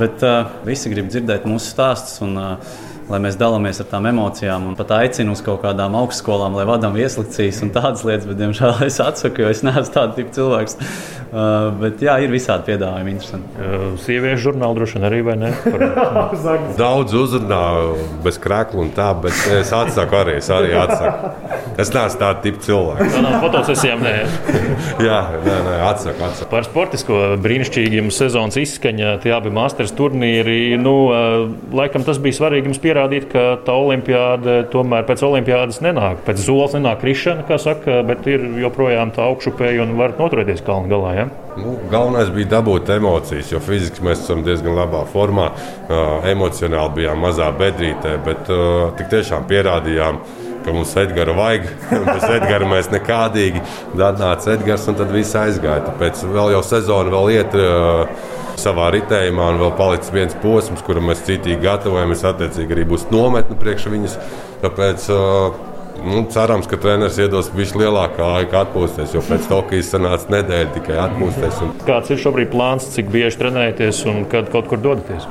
bet 0.02 0.26
uh, 0.26 0.52
visi 0.68 0.92
grib 0.92 1.14
dzirdēt 1.14 1.48
mūsu 1.48 1.72
stāstus. 1.72 2.20
Un, 2.26 2.36
uh, 2.42 2.84
lai 3.10 3.20
mēs 3.22 3.38
dalāmies 3.38 3.80
ar 3.82 3.90
tām 3.92 4.08
emocijām 4.10 4.66
un 4.72 4.78
pat 4.78 4.96
aicinu 4.98 5.36
uz 5.36 5.42
kaut 5.46 5.62
kādām 5.66 5.94
augstskolām, 6.00 6.56
lai 6.58 6.66
vadām 6.66 6.98
ieslekcijas 6.98 7.62
un 7.66 7.72
tādas 7.76 8.02
lietas, 8.08 8.26
bet, 8.30 8.40
diemžēl, 8.40 8.80
es 8.88 8.98
atsaku, 9.04 9.46
jo 9.46 9.52
es 9.54 9.62
neesmu 9.66 9.94
tāds 9.94 10.18
tips 10.18 10.36
cilvēks. 10.40 10.78
Uh, 11.36 11.68
bet, 11.82 12.00
jā, 12.06 12.16
ir 12.24 12.32
visādi 12.32 12.70
piedāvājumi, 12.72 13.14
interesanti. 13.18 13.60
Uh, 13.60 13.86
sieviešu 14.00 14.48
žurnāli 14.50 14.80
droši 14.80 14.98
vien 14.98 15.08
arī, 15.10 15.20
vai 15.26 15.36
ne? 15.42 15.52
Par... 15.66 15.84
Daudz 16.80 17.16
uzrunā 17.18 17.62
bez 18.26 18.40
krēkla 18.42 18.86
un 18.86 18.92
tā, 18.96 19.10
bet 19.22 19.42
es 19.54 19.74
atsaku 19.76 20.20
arī, 20.22 20.38
es 20.40 20.50
arī 20.54 20.74
atsaku. 20.80 21.34
Es 21.76 21.92
neesmu 21.92 22.22
tāds 22.22 22.44
tips 22.46 22.70
cilvēks. 22.70 23.18
Tā 23.18 23.24
nav 23.26 23.38
fotosesijām, 23.44 24.06
nē. 24.06 24.14
jā, 25.10 25.20
nē, 25.44 25.58
nē, 25.68 25.76
atsaku, 25.90 26.24
atsaku. 26.30 26.50
Par 26.54 26.70
sportisko 26.70 27.22
brīnišķīgi 27.44 28.00
jums 28.00 28.22
sezonas 28.22 28.58
izskaņa, 28.62 29.18
tie 29.26 29.36
abi 29.36 29.52
masters 29.54 29.92
turnīri, 29.98 30.78
nu, 30.80 30.96
laikam 31.76 32.06
tas 32.08 32.22
bija 32.24 32.40
svarīgi 32.40 32.72
jums 32.72 32.80
pierādīt 32.80 32.95
pierādīt, 32.96 33.28
ka 33.32 33.58
tā 33.66 33.76
olimpiāda 33.76 34.64
tomēr 34.72 35.06
pēc 35.08 35.24
olimpiādas 35.28 35.82
nenāk. 35.84 36.24
Pēc 36.26 36.40
zoles 36.46 36.76
nenāk 36.78 37.02
krišana, 37.02 37.44
kā 37.48 37.58
saka, 37.60 38.02
bet 38.08 38.26
ir 38.28 38.46
joprojām 38.62 39.12
tā 39.16 39.26
augšupēja 39.28 39.84
un 39.84 39.98
var 40.00 40.16
noturēties 40.20 40.64
kalnu 40.66 40.90
galā. 40.92 41.12
Ja? 41.18 41.28
Nu, 41.58 41.76
galvenais 41.92 42.32
bija 42.36 42.54
dabūt 42.56 42.90
emocijas, 42.96 43.52
jo 43.52 43.60
fiziski 43.64 44.04
mēs 44.06 44.24
esam 44.24 44.44
diezgan 44.46 44.76
labā 44.78 45.04
formā. 45.12 45.52
Uh, 45.86 46.24
emocionāli 46.32 47.02
bijām 47.02 47.22
mazā 47.24 47.52
bedrītē, 47.56 48.16
bet 48.26 48.52
uh, 48.52 48.92
tik 48.98 49.12
tiešām 49.12 49.48
pierādījām, 49.50 50.22
ka 50.66 50.74
mums 50.74 50.96
Edgara 50.98 51.36
vajag. 51.38 51.68
Bez 52.14 52.24
Edgara 52.30 52.70
mēs 52.70 52.90
nekādīgi. 52.94 53.62
Tad 53.98 54.24
nāca 54.24 54.56
Edgars 54.56 54.88
un 54.92 54.98
tad 55.00 55.12
viss 55.14 55.36
aizgāja. 55.38 55.84
Tāpēc 55.92 56.26
vēl 56.32 56.56
jau 56.56 56.64
sezona 56.66 57.14
vēl 57.14 57.36
iet. 57.36 57.60
Uh, 57.60 58.34
savā 58.62 58.90
ritējumā, 58.96 59.52
un 59.54 59.62
vēl 59.62 59.72
palicis 59.78 60.14
viens 60.16 60.36
posms, 60.42 60.84
kuram 60.86 61.10
mēs 61.12 61.24
citīgi 61.28 61.62
gatavojamies. 61.64 62.26
Attiecīgi 62.32 62.78
arī 62.78 62.90
būs 62.90 63.08
nometne 63.12 63.58
priekš 63.60 63.88
viņas. 63.94 64.20
Tāpēc, 64.66 65.10
Nu, 66.06 66.26
cerams, 66.30 66.68
ka 66.68 66.78
treneris 66.78 67.16
iedos 67.24 67.48
visu 67.56 67.80
lielākā 67.80 68.26
laika 68.28 68.66
atpūsties, 68.66 69.16
jo 69.16 69.22
pēc 69.26 69.48
Tokijas 69.48 69.94
sanāca 69.94 70.28
nedēļa 70.34 70.74
tikai 70.76 71.00
atpūsties. 71.06 71.62
Un... 71.64 71.72
Kāds 71.88 72.12
ir 72.12 72.20
šobrīd 72.22 72.52
plāns, 72.52 72.90
cik 72.94 73.08
bieži 73.14 73.40
trenējaties 73.40 74.04
un 74.12 74.26
kad 74.30 74.52
kaut 74.54 74.68
kur 74.70 74.84
dodaties? 74.84 75.24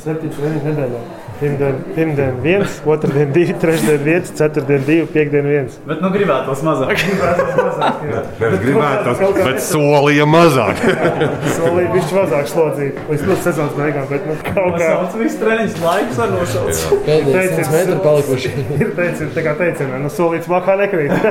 Septiņas 0.00 0.38
reizes 0.44 0.64
nedēļā. 0.64 1.00
Pirmdien, 1.40 1.76
pirmdien 1.96 2.34
viens, 2.44 2.74
otrdien 2.84 3.30
divi, 3.32 3.54
trešdien 3.56 4.02
viens, 4.04 4.28
ceturtdien 4.36 4.82
divi, 4.84 5.06
piekdien 5.08 5.46
viens. 5.48 5.78
Bet 5.88 6.02
nu 6.04 6.10
gribētos 6.12 6.60
mazāk. 6.66 6.90
Gribētos 7.00 7.54
mazāk, 7.56 8.02
jā. 8.10 8.20
Gribētu 8.60 9.14
kaut 9.22 9.38
kā- 9.38 9.46
bet 9.46 9.62
solīja 9.64 10.26
mazāk. 10.28 10.82
Solīja 11.56 11.94
viņš 11.94 12.12
mazāk 12.18 12.50
slodzīt 12.52 13.00
līdz 13.08 13.24
nu, 13.30 13.36
sezonas 13.46 13.72
beigām, 13.78 14.04
bet 14.12 14.28
nu, 14.28 14.36
kaut 14.50 14.76
kā. 14.76 14.90
Sauc 14.90 15.16
visu 15.22 15.40
treniņu 15.40 15.80
laiku 15.86 16.18
var 16.20 16.34
nosaukt. 16.34 16.84
Pēdējais 17.08 17.56
100 17.56 17.72
metri 17.78 17.98
palikuši. 18.04 18.52
Ir 18.82 18.92
teiciens, 19.00 19.32
tā 19.38 19.46
kā 19.48 19.56
teicienā, 19.62 20.02
nu 20.04 20.12
solīts 20.12 20.52
makā 20.52 20.76
nekrīt. 20.82 21.16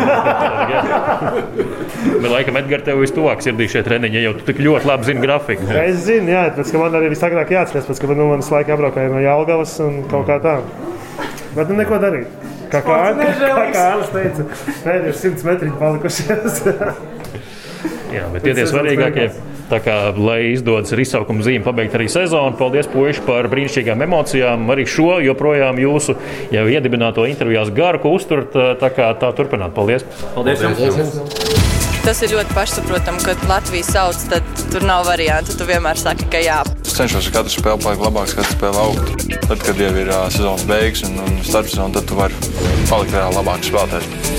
Bet, 1.99 2.29
laikam, 2.31 2.57
Edgars, 2.59 2.83
tev 2.88 2.99
vistuvāk 3.03 3.41
sirdī 3.43 3.67
šie 3.71 3.81
treniņi, 3.85 4.17
ja 4.17 4.29
jau 4.29 4.33
tu 4.39 4.45
tik 4.49 4.59
ļoti 4.63 4.88
labi 4.88 5.07
zini 5.09 5.21
grafiku. 5.23 5.67
es 5.83 6.01
zinu, 6.05 6.31
jā, 6.31 6.45
tāpēc, 6.53 6.71
ka 6.73 6.81
man 6.81 6.97
arī 6.99 7.09
visagrāk 7.13 7.51
jāatcerās, 7.53 7.88
pēc, 7.89 8.01
ka 8.01 8.15
nu, 8.15 8.27
manas 8.31 8.49
laika 8.60 8.75
apbraukāja 8.75 9.12
no 9.13 9.24
Jālgavas 9.24 9.75
un 9.86 10.04
kaut 10.12 10.28
kā 10.30 10.39
tā. 10.44 10.60
Bet 11.56 11.72
nu 11.72 11.80
neko 11.80 12.00
darīt. 12.01 12.39
Kā 12.70 12.84
kā 12.86 12.98
kā 13.18 13.63
Kārlis 13.74 14.12
teica, 14.13 14.46
pēdējos 14.84 15.24
100 15.24 15.48
metriņi 15.48 15.78
palikušies. 15.80 16.60
Jā, 18.13 18.28
bet 18.34 18.46
tie 18.46 18.54
ir 18.54 18.70
svarīgākie. 18.70 19.30
Tā 19.70 19.78
kā, 19.86 19.96
lai 20.18 20.56
izdodas 20.56 20.89
ar 20.96 21.01
izsaukumu 21.04 21.46
zīmi 21.46 21.62
pabeigt 21.62 21.94
arī 21.98 22.08
sezonu, 22.10 22.56
paldies 22.58 22.89
puiši 22.89 23.22
par 23.28 23.46
brīnišķīgām 23.51 24.01
emocijām. 24.08 24.66
Arī 24.74 24.88
šo 24.89 25.20
joprojām 25.22 25.78
jūsu 25.82 26.18
jau 26.56 26.66
iedibināto 26.74 27.28
intervijās 27.30 27.70
garu, 27.78 28.16
uzturat. 28.18 28.58
Tā 28.82 28.94
kā 28.98 29.13
tā 29.22 29.34
turpināt. 29.38 29.78
Paldies! 29.78 30.10
Paldies! 30.34 30.66
jums. 30.66 31.59
Tas 32.06 32.22
ir 32.24 32.32
ļoti 32.32 32.56
pašsaprotami, 32.56 33.20
kad 33.27 33.41
Latvijas 33.50 33.89
sauc, 33.94 34.22
tad 34.32 34.46
tur 34.72 34.86
nav 34.88 35.03
variantu. 35.10 35.53
Tu 35.60 35.68
vienmēr 35.68 36.00
saki, 36.00 36.25
ka 36.32 36.39
jā. 36.41 36.62
Es 36.86 36.96
cenšos 36.96 37.27
ar 37.29 37.36
katru 37.36 37.53
spēli 37.53 37.84
palikt 37.84 38.06
labāks, 38.06 38.36
katru 38.38 38.56
spēli 38.56 38.82
augt. 38.82 39.25
Tad, 39.46 39.60
kad 39.65 39.84
jau 39.84 39.91
ir 40.00 40.10
uh, 40.10 40.25
sezonas 40.32 40.65
beigas 40.70 41.03
un, 41.10 41.20
un 41.25 41.39
starpsezona, 41.46 42.00
tad 42.00 42.08
tu 42.10 42.18
vari 42.18 42.36
palikt 42.89 43.13
vēl 43.13 43.36
labāks 43.36 43.72
spēlētājs. 43.74 44.38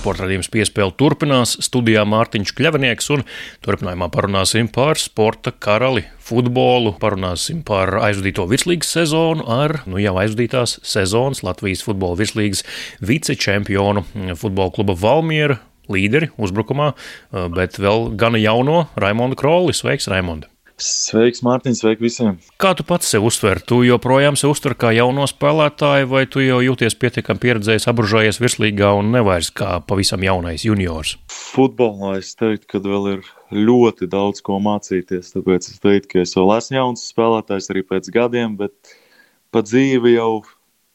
Sporta 0.00 0.24
radījums 0.24 0.48
piespēle 0.48 0.94
turpinās. 0.96 1.58
Studijā 1.66 2.06
Mārtiņš 2.08 2.54
Kļavnieks 2.56 3.10
un 3.12 3.24
turpinājumā 3.66 4.08
parunāsim 4.14 4.70
par 4.72 4.96
sporta 5.02 5.52
karali, 5.52 6.06
futbolu. 6.24 6.94
Parunāsim 7.02 7.60
par 7.66 7.98
aizvadīto 8.00 8.46
virslīgas 8.48 8.94
sezonu 8.96 9.44
ar 9.50 9.82
nu, 9.90 10.00
jau 10.00 10.14
aizvadītās 10.22 10.78
sezonas 10.86 11.42
Latvijas 11.44 11.84
futbola 11.84 12.16
virslīgas 12.22 12.64
vicečempionu 13.04 14.06
futbola 14.40 14.72
kluba 14.72 14.96
Valmiera 14.96 15.60
līderi 15.92 16.30
uzbrukumā, 16.40 16.92
bet 17.56 17.80
vēl 17.82 18.10
gana 18.20 18.40
jauno 18.40 18.86
Raimondu 19.00 19.38
Kroli. 19.40 19.76
Sveiks, 19.76 20.08
Raimonda! 20.10 20.48
Sveiks, 20.80 21.42
Mārtiņ, 21.44 21.74
sveiki 21.76 22.04
visiem! 22.06 22.36
Kā 22.60 22.70
tu 22.76 22.84
pats 22.88 23.10
sev 23.12 23.26
uztver? 23.28 23.58
Tu 23.60 23.82
joprojām 23.84 24.36
sev 24.40 24.54
uztver 24.54 24.72
kā 24.80 24.94
jauno 24.96 25.26
spēlētāju, 25.28 26.08
vai 26.08 26.22
tu 26.24 26.40
jau 26.40 26.62
jūties 26.64 26.96
pietiekami 26.96 27.42
pieredzējis, 27.42 27.84
apbužājies 27.92 28.40
virslīgā 28.40 28.94
un 28.96 29.10
nevairs 29.12 29.50
kā 29.52 29.74
pavisam 29.84 30.24
jaunais 30.24 30.64
juniors? 30.64 31.18
Futbolā 31.34 32.14
es 32.22 32.32
teiktu, 32.38 32.64
ka 32.72 32.80
vēl 32.86 33.10
ir 33.12 33.28
ļoti 33.52 34.08
daudz 34.08 34.40
ko 34.46 34.56
mācīties. 34.64 35.34
Tāpēc 35.34 35.68
es 35.68 35.82
teiktu, 35.84 36.14
ka 36.14 36.24
es 36.24 36.32
vēl 36.38 36.54
esmu 36.56 36.78
jauns 36.78 37.04
spēlētājs 37.12 37.68
arī 37.74 37.84
pēc 37.84 38.08
gadiem, 38.16 38.56
bet 38.60 38.94
pa 39.52 39.60
dzīvi 39.66 40.16
jau 40.16 40.46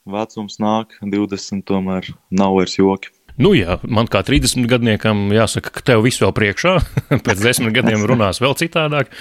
vecums 0.10 0.58
nāk, 0.62 0.98
20 1.06 1.62
tomēr 1.70 2.10
nav 2.34 2.58
vairs 2.58 2.80
joki. 2.82 3.14
Nu, 3.42 3.52
jā, 3.52 3.80
man 3.84 4.08
kā 4.08 4.22
30 4.24 4.64
gadniekam 4.72 5.28
jāsaka, 5.36 5.74
ka 5.76 5.84
tev 5.84 6.06
viss 6.06 6.22
vēl 6.24 6.32
priekšā. 6.36 6.78
Pēc 7.26 7.44
desmit 7.44 7.76
gadiem 7.76 8.06
runās 8.08 8.40
vēl 8.44 8.56
citādāk. 8.60 9.12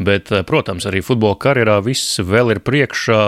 Bet, 0.00 0.30
protams, 0.48 0.86
arī 0.88 1.02
futbola 1.04 1.36
karjerā 1.36 1.76
viss 1.84 2.16
vēl 2.24 2.54
ir 2.54 2.62
priekšā. 2.64 3.18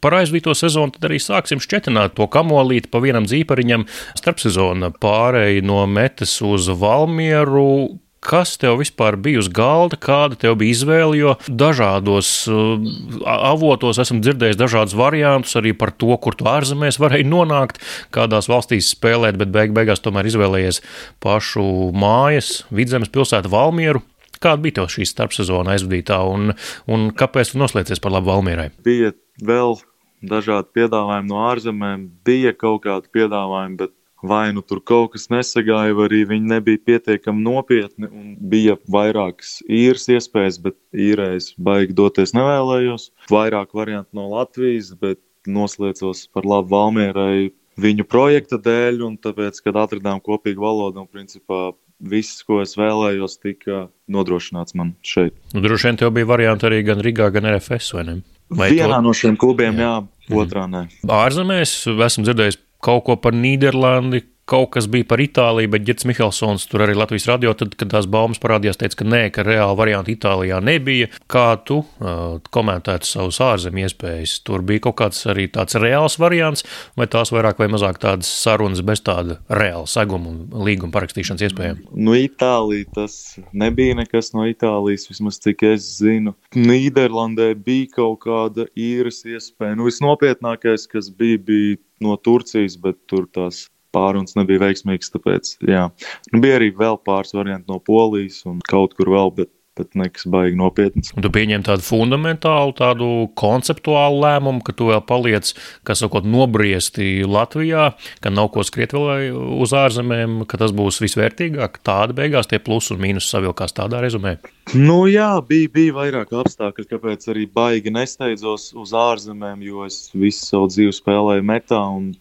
Par 0.00 0.16
aizvīto 0.16 0.54
sezonu 0.56 0.96
tad 0.96 1.10
arī 1.10 1.20
sāksim 1.20 1.60
šķetināt 1.60 2.16
to 2.16 2.24
kamolīti 2.32 2.88
pa 2.88 3.02
vienam 3.04 3.28
dzīpariņam. 3.28 3.84
Starpsezona 4.16 4.94
pārēja 4.96 5.66
no 5.68 5.84
metas 5.84 6.38
uz 6.40 6.70
Valmieru. 6.72 8.00
Kas 8.20 8.58
tev 8.60 8.76
vispār 8.82 9.16
bija 9.16 9.40
uz 9.40 9.48
galda, 9.48 9.96
kāda 9.96 10.36
tev 10.42 10.58
bija 10.60 10.74
izvēle? 10.74 11.16
Jo 11.16 11.32
dažādos 11.48 12.28
uh, 12.52 12.76
avotos 13.24 14.00
esam 14.02 14.20
dzirdējuši 14.20 14.60
dažādus 14.60 14.96
variantus 14.98 15.56
arī 15.56 15.72
par 15.76 15.94
to, 15.96 16.12
kur 16.20 16.36
tu 16.36 16.44
ārzemēs 16.50 17.00
varēji 17.00 17.28
nonākt, 17.30 17.80
kādās 18.12 18.50
valstīs 18.52 18.92
spēlēt, 18.92 19.40
bet 19.40 19.52
beig 19.54 19.72
beigās 19.76 20.04
tomēr 20.04 20.28
izvēlējies 20.28 20.82
pašu 21.24 21.64
mājas, 21.96 22.60
vidzemes 22.68 23.12
pilsētu 23.12 23.52
Valmieru. 23.52 24.04
Kāda 24.40 24.60
bija 24.64 24.84
šī 24.88 25.04
starpsezona 25.08 25.74
aizvadītā 25.74 26.20
un, 26.28 26.52
un 26.92 27.08
kāpēc 27.16 27.52
tu 27.52 27.60
noslēdzies 27.60 28.00
par 28.04 28.12
labu 28.14 28.32
Valmierai? 28.34 28.70
Bija 28.84 29.14
vēl 29.44 29.80
dažādi 30.20 30.68
piedāvājumi 30.76 31.28
no 31.28 31.40
ārzemēm, 31.48 32.04
bija 32.24 32.52
kaut 32.56 32.84
kādi 32.84 33.08
piedāvājumi, 33.16 33.80
bet 33.80 33.96
vai 34.22 34.50
nu 34.52 34.62
tur 34.62 34.82
kaut 34.84 35.14
kas 35.14 35.28
nesagāja, 35.32 35.94
vai 35.96 36.08
arī 36.08 36.22
viņi 36.28 36.52
nebija 36.54 36.82
pietiekami 36.90 37.44
nopietni. 37.44 38.10
Bija 38.52 38.76
vairākas 38.90 39.58
īres 39.66 40.08
iespējas, 40.12 40.60
bet 40.62 40.76
īrēs 40.94 41.54
baigi 41.60 41.96
doties 41.96 42.34
nevēlējos. 42.36 43.10
Vairāk 43.32 43.74
variantu 43.76 44.20
no 44.20 44.28
Latvijas, 44.34 44.92
bet 45.00 45.20
noslēdzos 45.48 46.26
par 46.34 46.48
labu 46.48 46.74
Valmierai 46.74 47.50
viņu 47.80 48.04
projekta 48.08 48.58
dēļ, 48.60 49.04
un 49.06 49.16
tāpēc, 49.20 49.62
kad 49.64 49.78
atradām 49.80 50.20
kopīgu 50.24 50.60
valodu 50.62 51.00
un 51.00 51.08
principā 51.08 51.70
viss, 52.00 52.42
ko 52.44 52.60
es 52.64 52.76
vēlējos, 52.80 53.38
tika 53.40 53.86
nodrošināts 54.10 54.76
man 54.76 54.94
šeit. 55.04 55.36
Nu, 55.54 55.62
droši 55.64 55.90
vien 55.90 56.00
tev 56.00 56.12
bija 56.16 56.28
varianti 56.28 56.68
arī 56.68 56.82
gan 56.86 57.02
Rīgā, 57.04 57.28
gan 57.34 57.48
RFS, 57.54 57.92
vai 57.96 58.06
ne? 58.08 58.16
Vai 58.50 58.72
Vienā 58.74 58.96
to... 58.98 59.04
no 59.04 59.12
šiem 59.14 59.36
klubiem, 59.38 59.78
jā, 59.78 59.92
jā 60.26 60.40
otrā 60.42 60.64
nē. 60.70 60.86
Ārzemēs 61.06 61.74
esmu 61.86 62.26
dzirdējis 62.26 62.58
kaut 62.80 63.04
ko 63.06 63.16
par 63.20 63.36
Nīderlandi, 63.36 64.22
kaut 64.50 64.72
kas 64.74 64.88
bija 64.90 65.06
par 65.06 65.20
Itāliju, 65.22 65.70
bet 65.70 65.84
Girts 65.86 66.06
Mihelsons 66.08 66.66
tur 66.70 66.82
arī 66.84 66.96
Latvijas 66.98 67.28
radio, 67.30 67.52
tad, 67.54 67.76
kad 67.78 67.92
tās 67.92 68.08
baumas 68.10 68.40
parādījās, 68.42 68.80
teica, 68.80 68.98
ka 69.00 69.06
nē, 69.06 69.22
ka 69.34 69.44
reāli 69.46 69.78
varianti 69.78 70.16
Itālijā 70.16 70.58
nebija. 70.64 71.10
Kā 71.30 71.54
tu 71.66 71.80
uh, 71.84 72.40
komentētu 72.54 73.06
savus 73.06 73.40
ārzemju 73.46 73.86
iespējas? 73.86 74.40
Tur 74.46 74.64
bija 74.66 74.86
kaut 74.88 74.98
kāds 75.02 75.22
arī 75.30 75.46
tāds 75.54 75.78
reāls 75.78 76.18
variants, 76.20 76.66
vai 76.98 77.06
tās 77.10 77.30
vairāk 77.34 77.62
vai 77.62 77.70
mazāk 77.70 78.00
tādas 78.02 78.30
sarunas 78.42 78.82
bez 78.86 79.04
tāda 79.06 79.38
reāla 79.46 79.86
seguma 79.90 80.32
un 80.32 80.66
līguma 80.66 80.94
parakstīšanas 80.98 81.46
iespējām? 81.48 81.82
No 81.94 82.16
Itālijas 82.18 82.94
tas 82.96 83.18
nebija 83.54 84.00
nekas 84.02 84.32
no 84.34 84.48
Itālijas, 84.50 85.06
vismaz 85.12 85.38
cik 85.44 85.62
es 85.70 85.86
zinu. 86.00 86.34
Nīderlandē 86.58 87.52
bija 87.54 87.92
kaut 88.00 88.24
kāda 88.26 88.66
īres 88.74 89.22
iespēja. 89.28 89.78
Nu, 89.78 89.86
visnopietnākais, 89.86 90.88
kas 90.90 91.12
bija, 91.14 91.38
bija 91.38 91.78
no 92.02 92.16
Turcijas, 92.18 92.78
bet 92.80 92.98
tur 93.10 93.28
tās 93.30 93.68
pārunas 93.94 94.36
nebija 94.38 94.64
veiksmīgas. 94.66 95.14
Tāpēc, 95.14 95.54
jā. 95.68 95.86
nu, 96.32 96.42
bija 96.42 96.60
arī 96.60 96.74
vēl 96.76 97.00
pāris 97.06 97.34
varianti 97.36 97.70
no 97.70 97.80
Polijas 97.82 98.44
un 98.48 98.60
kaut 98.66 98.94
kur 98.98 99.10
vēl, 99.12 99.32
bet, 99.36 99.50
bet 99.78 99.94
nekas 99.98 100.26
baigi 100.30 100.58
nopietns. 100.58 101.12
Tu 101.14 101.30
pieņem 101.32 101.64
tādu 101.66 101.84
fundamentālu, 101.86 102.74
tādu 102.76 103.08
konceptuālu 103.38 104.20
lēmumu, 104.24 104.62
ka 104.66 104.74
tu 104.76 104.90
vēl 104.90 105.02
paliec, 105.08 105.52
kas 105.86 106.02
sakot, 106.04 106.26
nobriesti 106.28 107.24
Latvijā, 107.26 107.90
ka 108.22 108.32
nav 108.34 108.50
ko 108.54 108.64
skriet 108.66 108.94
vēl 108.96 109.30
uz 109.62 109.74
ārzemēm, 109.76 110.42
ka 110.50 110.60
tas 110.60 110.74
būs 110.76 111.00
visvērtīgāk. 111.04 111.80
Tāda 111.86 112.16
beigās 112.16 112.50
tie 112.50 112.60
plus 112.62 112.90
un 112.94 113.02
mīnus 113.02 113.30
savilkās 113.32 113.76
tādā 113.76 114.02
rezumē. 114.04 114.36
Nu, 114.76 115.02
jā, 115.10 115.32
bija, 115.46 115.70
bija 115.74 115.96
vairāk 115.96 116.34
apstākļu, 116.44 116.86
kāpēc 116.92 117.30
arī 117.32 117.48
baigi 117.50 117.90
nesteidzos 117.94 118.70
uz 118.78 118.94
ārzemēm, 118.94 119.64
jo 119.66 119.86
es 119.88 120.04
visu 120.14 120.44
savu 120.52 120.68
dzīvi 120.70 120.94
spēlēju 120.94 121.46
metā 121.46 121.80
un 121.90 122.12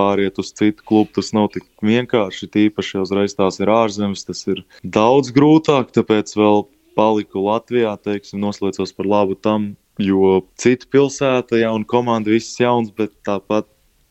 pāriet 0.00 0.40
uz 0.40 0.54
citu 0.56 0.84
klubu. 0.88 1.12
Tas 1.20 1.34
nav 1.36 1.50
tik 1.54 1.68
vienkārši. 1.84 2.48
Tīpaši 2.56 3.02
uzreiz 3.04 3.36
tās 3.36 3.60
ir 3.60 3.72
ārzemes, 3.72 4.24
tas 4.26 4.46
ir 4.48 4.64
daudz 4.82 5.34
grūtāk. 5.36 5.92
Tāpēc 5.96 6.32
vēl 6.40 6.64
paliku 6.98 7.44
Latvijā, 7.46 7.94
teiksim, 8.02 8.40
noslēdzos 8.42 8.94
par 8.96 9.08
labu 9.08 9.36
tam, 9.38 9.74
jo 10.00 10.40
cita 10.60 10.88
pilsēta, 10.90 11.60
jauna 11.60 11.86
komanda, 11.88 12.32
viss 12.32 12.58
jauns, 12.60 12.90
bet 12.96 13.14
tāpat 13.26 13.68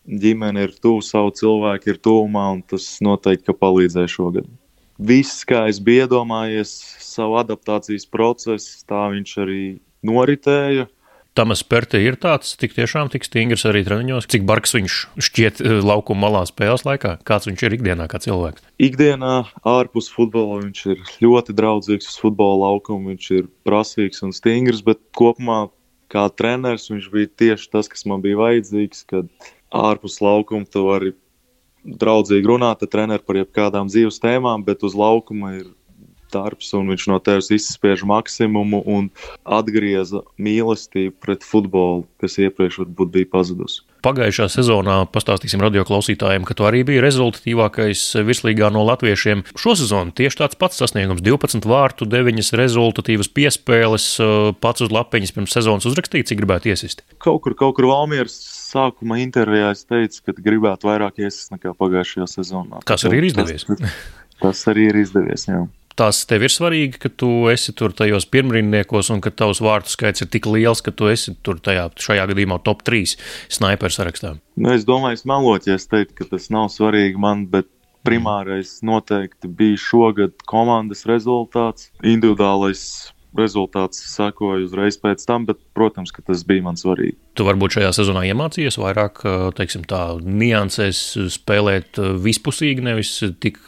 ģimene 0.09 0.65
ir 0.67 0.73
tuvu, 0.81 1.03
savu 1.05 1.33
cilvēku 1.35 1.93
ir 1.93 1.99
tuvumā, 2.01 2.47
un 2.55 2.63
tas 2.65 2.87
noteikti 3.05 3.55
palīdzēja 3.55 4.11
šogad. 4.15 4.47
Viss, 4.99 5.45
kā 5.47 5.67
es 5.71 5.79
biju 5.79 6.07
iedomājies, 6.07 6.73
savu 7.03 7.37
adaptācijas 7.39 8.07
procesu, 8.09 8.81
tā 8.89 9.05
viņš 9.13 9.35
arī 9.45 9.61
noritēja. 10.05 10.89
Tamas 11.39 11.61
Perte 11.63 12.01
ir 12.03 12.17
tāds, 12.19 12.49
tik 12.59 12.73
tiešām 12.75 13.07
tik 13.13 13.23
stingrs 13.23 13.61
arī 13.69 13.85
treniņos, 13.87 14.25
cik 14.27 14.43
bargs 14.43 14.73
viņš 14.75 14.95
šķiet 15.23 15.61
laukuma 15.87 16.25
malā 16.25 16.41
spēles 16.49 16.83
laikā, 16.83 17.13
kāds 17.23 17.47
viņš 17.47 17.63
ir 17.63 17.75
ikdienā 17.77 18.09
kā 18.11 18.19
cilvēks. 18.19 18.65
Ikdienā 18.83 19.37
ārpus 19.63 20.09
futbola 20.11 20.57
viņš 20.65 20.81
ir 20.91 21.05
ļoti 21.23 21.55
draudzīgs 21.55 22.09
uz 22.11 22.17
futbola 22.19 22.65
laukuma, 22.65 23.13
viņš 23.13 23.29
ir 23.37 23.47
prasīgs 23.63 24.19
un 24.27 24.35
stingrs, 24.35 24.83
bet 24.83 24.99
kopumā 25.15 25.69
kā 26.11 26.25
treneris 26.27 26.91
viņš 26.91 27.07
bija 27.13 27.31
tieši 27.31 27.71
tas, 27.71 27.87
kas 27.87 28.03
man 28.03 28.19
bija 28.25 28.41
vajadzīgs, 28.41 29.07
kad 29.07 29.31
ārpus 29.71 30.19
laukuma 30.19 30.67
tu 30.67 30.83
vari 30.89 31.15
draudzīgi 31.87 32.51
runāt 32.51 32.83
ar 32.83 32.91
treneru 32.91 33.23
par 33.23 33.39
jebkādām 33.39 33.87
dzīves 33.87 34.19
tēmām, 34.19 34.67
bet 34.67 34.83
uz 34.83 34.91
laukuma 34.91 35.55
ir 35.61 35.69
darbs, 36.33 36.71
un 36.77 36.91
viņš 36.93 37.07
no 37.11 37.19
tevis 37.23 37.51
izspiež 37.55 38.05
maksimumu 38.07 38.81
un 38.85 39.11
atgrieza 39.43 40.23
mīlestību 40.41 41.15
pret 41.21 41.45
futbolu, 41.45 42.05
kas 42.21 42.39
iepriekš 42.41 42.83
varbūt 42.83 43.15
bija 43.15 43.31
pazudusi. 43.33 43.83
Pagājušā 43.99 44.45
sezonā 44.47 45.01
pastāstīsim 45.11 45.59
radio 45.59 45.83
klausītājiem, 45.83 46.45
ka 46.47 46.55
tu 46.55 46.63
arī 46.63 46.85
biji 46.87 47.01
rezultatīvākais 47.03 48.03
virslīgā 48.23 48.69
no 48.71 48.85
latviešiem. 48.87 49.43
Šo 49.59 49.73
sezonu 49.75 50.15
tieši 50.15 50.39
tāds 50.39 50.59
pats 50.59 50.79
sasniegums- 50.79 51.19
12 51.27 51.67
vārtu, 51.67 52.07
9 52.07 52.53
rezultatīvas 52.55 53.27
piespēles, 53.27 54.05
pats 54.63 54.85
uz 54.87 54.89
lapiņas 54.95 55.35
pirms 55.35 55.51
sezonas 55.51 55.89
uzrakstīts, 55.89 56.31
cik 56.31 56.39
gribētu 56.39 56.71
iesist. 56.71 57.03
Kaut 57.19 57.41
kur, 57.43 57.53
kaut 57.53 57.75
kur 57.75 57.89
Valmieras 57.91 58.39
sākuma 58.71 59.19
intervijā 59.19 59.71
es 59.71 59.83
teicu, 59.83 60.21
ka 60.25 60.31
gribētu 60.31 60.87
vairāk 60.87 61.19
iesist 61.19 61.51
nekā 61.51 61.75
pagājušajā 61.75 62.27
sezonā. 62.39 62.79
Tas 62.85 63.03
arī 63.03 63.19
ir 63.19 63.29
izdevies. 63.33 63.65
Tas, 63.67 63.99
tas 64.39 64.63
arī 64.71 64.89
ir 64.93 65.03
izdevies, 65.03 65.49
jā 65.49 65.67
tas 65.99 66.21
tev 66.29 66.45
ir 66.47 66.53
svarīgi, 66.53 66.99
ka 67.03 67.11
tu 67.11 67.29
esi 67.51 67.73
tur 67.75 67.93
tajos 67.95 68.27
pirmrindniekos 68.31 69.11
un 69.13 69.23
ka 69.23 69.33
tavs 69.35 69.59
vārtu 69.63 69.91
skaits 69.91 70.23
ir 70.23 70.29
tik 70.31 70.47
liels, 70.47 70.83
ka 70.85 70.93
tu 70.95 71.09
esi 71.11 71.35
tur 71.43 71.59
tajā, 71.63 71.89
šajā 71.99 72.29
gadījumā 72.31 72.61
top 72.63 72.85
3 72.87 73.17
sniperu 73.51 73.95
sarakstā? 73.95 74.37
Nu, 74.59 74.71
es 74.75 74.87
domāju, 74.87 75.19
es 75.19 75.27
melotu, 75.27 75.73
ja 75.73 75.79
es 75.79 75.89
teiktu, 75.91 76.15
ka 76.21 76.29
tas 76.31 76.47
nav 76.53 76.69
svarīgi 76.73 77.19
man, 77.19 77.45
bet 77.51 77.67
primārais 78.07 78.77
noteikti 78.85 79.51
bija 79.59 79.79
šogad 79.83 80.37
komandas 80.47 81.03
rezultāts, 81.09 81.89
individuālais 81.99 82.83
rezultāts 83.37 84.01
sekoja 84.09 84.63
uzreiz 84.65 84.97
pēc 85.01 85.23
tam, 85.27 85.45
bet, 85.49 85.59
protams, 85.77 86.11
ka 86.15 86.23
tas 86.25 86.41
bija 86.47 86.65
man 86.65 86.79
svarīgi. 86.79 87.17
Tu 87.37 87.45
varbūt 87.45 87.77
šajā 87.77 87.91
sezonā 87.95 88.23
iemācījies 88.29 88.79
vairāk, 88.81 89.21
teiksim, 89.57 89.85
tā 89.89 90.01
niansēs 90.23 91.01
spēlēt 91.35 91.99
vispusīgi, 92.23 92.83
nevis 92.85 93.13
tik 93.43 93.61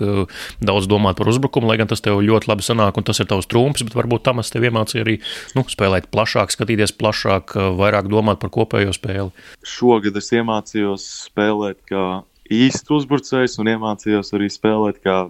daudz 0.64 0.90
domāt 0.92 1.20
par 1.20 1.30
uzbrukumu, 1.32 1.70
lai 1.70 1.78
gan 1.82 1.92
tas 1.92 2.04
tev 2.04 2.24
ļoti 2.26 2.50
labi 2.52 2.66
sanāk 2.66 2.98
un 3.00 3.08
tas 3.08 3.22
ir 3.22 3.30
tavs 3.30 3.50
trumps, 3.52 3.86
bet 3.88 3.96
varbūt 3.98 4.26
tam 4.28 4.42
es 4.44 4.52
tev 4.54 4.66
iemācīju 4.68 5.06
arī 5.06 5.20
nu, 5.58 5.66
spēlēt 5.72 6.10
plašāk, 6.14 6.54
skatīties 6.54 6.96
plašāk, 6.98 7.56
vairāk 7.80 8.10
domāt 8.12 8.42
par 8.42 8.52
kopējo 8.54 8.96
spēli. 8.98 9.32
Šogad 9.68 10.18
es 10.20 10.34
iemācījos 10.36 11.08
spēlēt 11.30 11.80
kā 11.90 12.06
īsts 12.52 12.92
uzbrucējs 12.92 13.60
un 13.62 13.72
iemācījos 13.72 14.34
arī 14.36 14.50
spēlēt 14.52 15.00
kā 15.06 15.22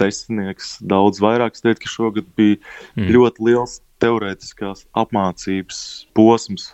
desmitnieks 0.00 0.76
daudz 0.84 1.20
vairāk. 1.24 1.56
Teiktu, 1.58 1.84
ka 1.86 1.92
šogad 1.92 2.28
bija 2.38 2.58
mm. 2.96 3.10
ļoti 3.16 3.48
liels 3.48 3.80
teorētiskās 4.02 4.84
apmācības 4.96 5.80
posms 6.16 6.70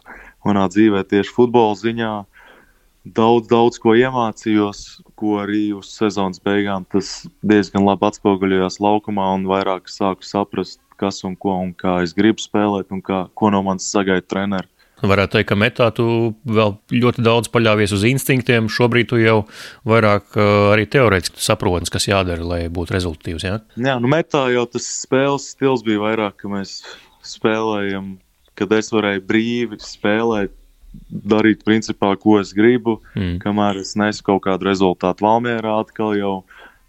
manā 0.46 0.66
dzīvē 0.72 1.04
tieši 1.10 1.34
futbola 1.34 1.78
ziņā. 1.78 2.12
Daudz, 3.02 3.48
daudz 3.50 3.80
ko 3.82 3.96
iemācījos, 3.98 5.02
ko 5.18 5.40
arī 5.42 5.72
uz 5.74 5.90
sezonas 5.90 6.38
beigām 6.42 6.84
tas 6.92 7.24
diezgan 7.42 7.82
labi 7.86 8.06
atspoguļojās 8.06 8.78
laukumā 8.82 9.26
un 9.34 9.48
vairāk 9.50 9.90
sāku 9.90 10.26
saprast, 10.26 10.78
kas 11.02 11.24
un 11.26 11.34
ko 11.34 11.56
un 11.64 11.72
kā 11.74 11.98
es 12.04 12.14
gribu 12.14 12.42
spēlēt 12.42 12.94
un 12.94 13.02
kā, 13.02 13.24
ko 13.34 13.50
no 13.50 13.64
manis 13.66 13.90
sagaida 13.90 14.22
treneris. 14.22 14.70
Varētu 15.02 15.34
teikt, 15.34 15.48
ka 15.50 15.58
metā 15.58 15.88
tu 15.94 16.04
vēl 16.46 16.76
ļoti 16.94 17.24
daudz 17.26 17.50
paļāvies 17.50 17.94
uz 17.96 18.04
instinktiem. 18.06 18.68
Šobrīd 18.70 19.08
tu 19.10 19.18
jau 19.18 19.40
vairāk 19.88 20.36
arī 20.38 20.86
teorētiski 20.90 21.42
saproti, 21.42 21.90
kas 21.90 22.06
jādara, 22.06 22.44
lai 22.46 22.60
būtu 22.70 22.94
rezultātīvs. 22.94 23.46
Ja? 23.48 23.56
Jā, 23.74 23.96
nu 24.02 24.10
metā 24.12 24.44
jau 24.54 24.62
tas 24.70 24.86
spēles 25.02 25.48
stils 25.56 25.82
bija 25.86 26.04
vairāk, 26.04 26.36
ka 26.38 26.50
mēs 26.52 26.76
spēlējam, 27.26 28.14
kad 28.58 28.74
es 28.78 28.92
varēju 28.94 29.24
brīvi 29.26 29.80
spēlēt, 29.82 30.54
darīt 31.10 31.64
principā, 31.66 32.12
ko 32.20 32.36
es 32.38 32.52
gribu, 32.54 33.00
mm. 33.16 33.40
kamēr 33.42 33.80
es 33.82 33.96
nesu 33.98 34.22
kaut 34.26 34.44
kādu 34.46 34.68
rezultātu 34.68 35.26
Valmierā 35.26 35.80
atkal 35.82 36.14
jau. 36.18 36.36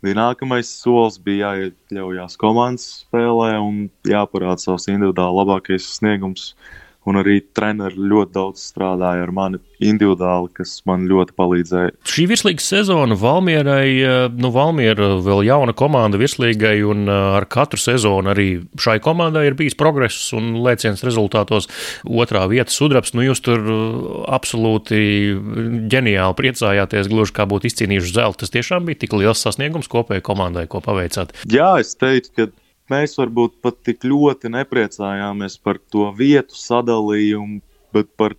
Bija 0.04 0.20
nākamais 0.20 0.68
solis, 0.68 1.16
bija 1.24 1.54
jāiekļaujas 1.56 2.36
komandas 2.38 2.90
spēlē 3.06 3.54
un 3.64 3.86
jāparāda 4.04 4.60
savs 4.60 4.90
individuāli 4.92 5.40
labākais 5.40 5.88
sniegums. 5.96 6.50
Uh, 6.52 6.83
Un 7.10 7.20
arī 7.20 7.42
treneri 7.56 8.00
ļoti 8.00 8.32
daudz 8.36 8.64
strādāja 8.72 9.26
ar 9.26 9.32
mani 9.36 9.60
individuāli, 9.84 10.50
kas 10.58 10.78
man 10.88 11.06
ļoti 11.10 11.36
palīdzēja. 11.36 11.94
Šī 12.08 12.26
virslīgas 12.32 12.70
sezona 12.72 13.18
Valmierai, 13.20 13.90
eh, 14.00 14.28
nu, 14.32 14.52
Valmiera 14.56 15.14
vēl 15.24 15.44
jauna 15.48 15.76
komanda 15.76 16.20
virslīgai, 16.22 16.78
un 16.88 17.08
eh, 17.08 17.20
ar 17.40 17.48
katru 17.52 17.82
sezonu 17.82 18.32
arī 18.34 18.48
šai 18.80 19.00
komandai 19.04 19.48
ir 19.50 19.58
bijis 19.60 19.78
progress 19.80 20.32
un 20.38 20.54
lēciens 20.64 21.04
rezultātos. 21.04 21.70
Otrā 22.08 22.46
vieta 22.52 22.72
sudrabs, 22.72 23.14
nu, 23.18 23.26
jūs 23.28 23.44
tur 23.44 23.60
eh, 23.60 24.02
absolūti 24.40 25.04
ģeniāli 25.92 26.40
priecājāties, 26.40 27.12
gluži 27.12 27.36
kā 27.36 27.48
būtu 27.50 27.72
izcīnījuši 27.72 28.16
zelta. 28.16 28.44
Tas 28.44 28.54
tiešām 28.56 28.88
bija 28.88 29.04
tik 29.04 29.16
liels 29.20 29.44
sasniegums 29.44 29.92
kopējai 29.92 30.24
komandai, 30.26 30.68
ko 30.72 30.82
paveicāt. 30.84 31.36
Jā, 31.52 31.76
es 31.84 31.96
teiktu, 32.00 32.34
ka 32.38 32.63
mēs 32.94 33.18
varbūt 33.20 33.60
pat 33.66 33.82
tik 33.86 34.06
ļoti 34.08 34.54
nepriecājāmies 34.54 35.60
par 35.66 35.82
to 35.92 36.08
vietu 36.18 36.58
sadalījumu, 36.60 37.62
bet 37.94 38.10
par 38.18 38.38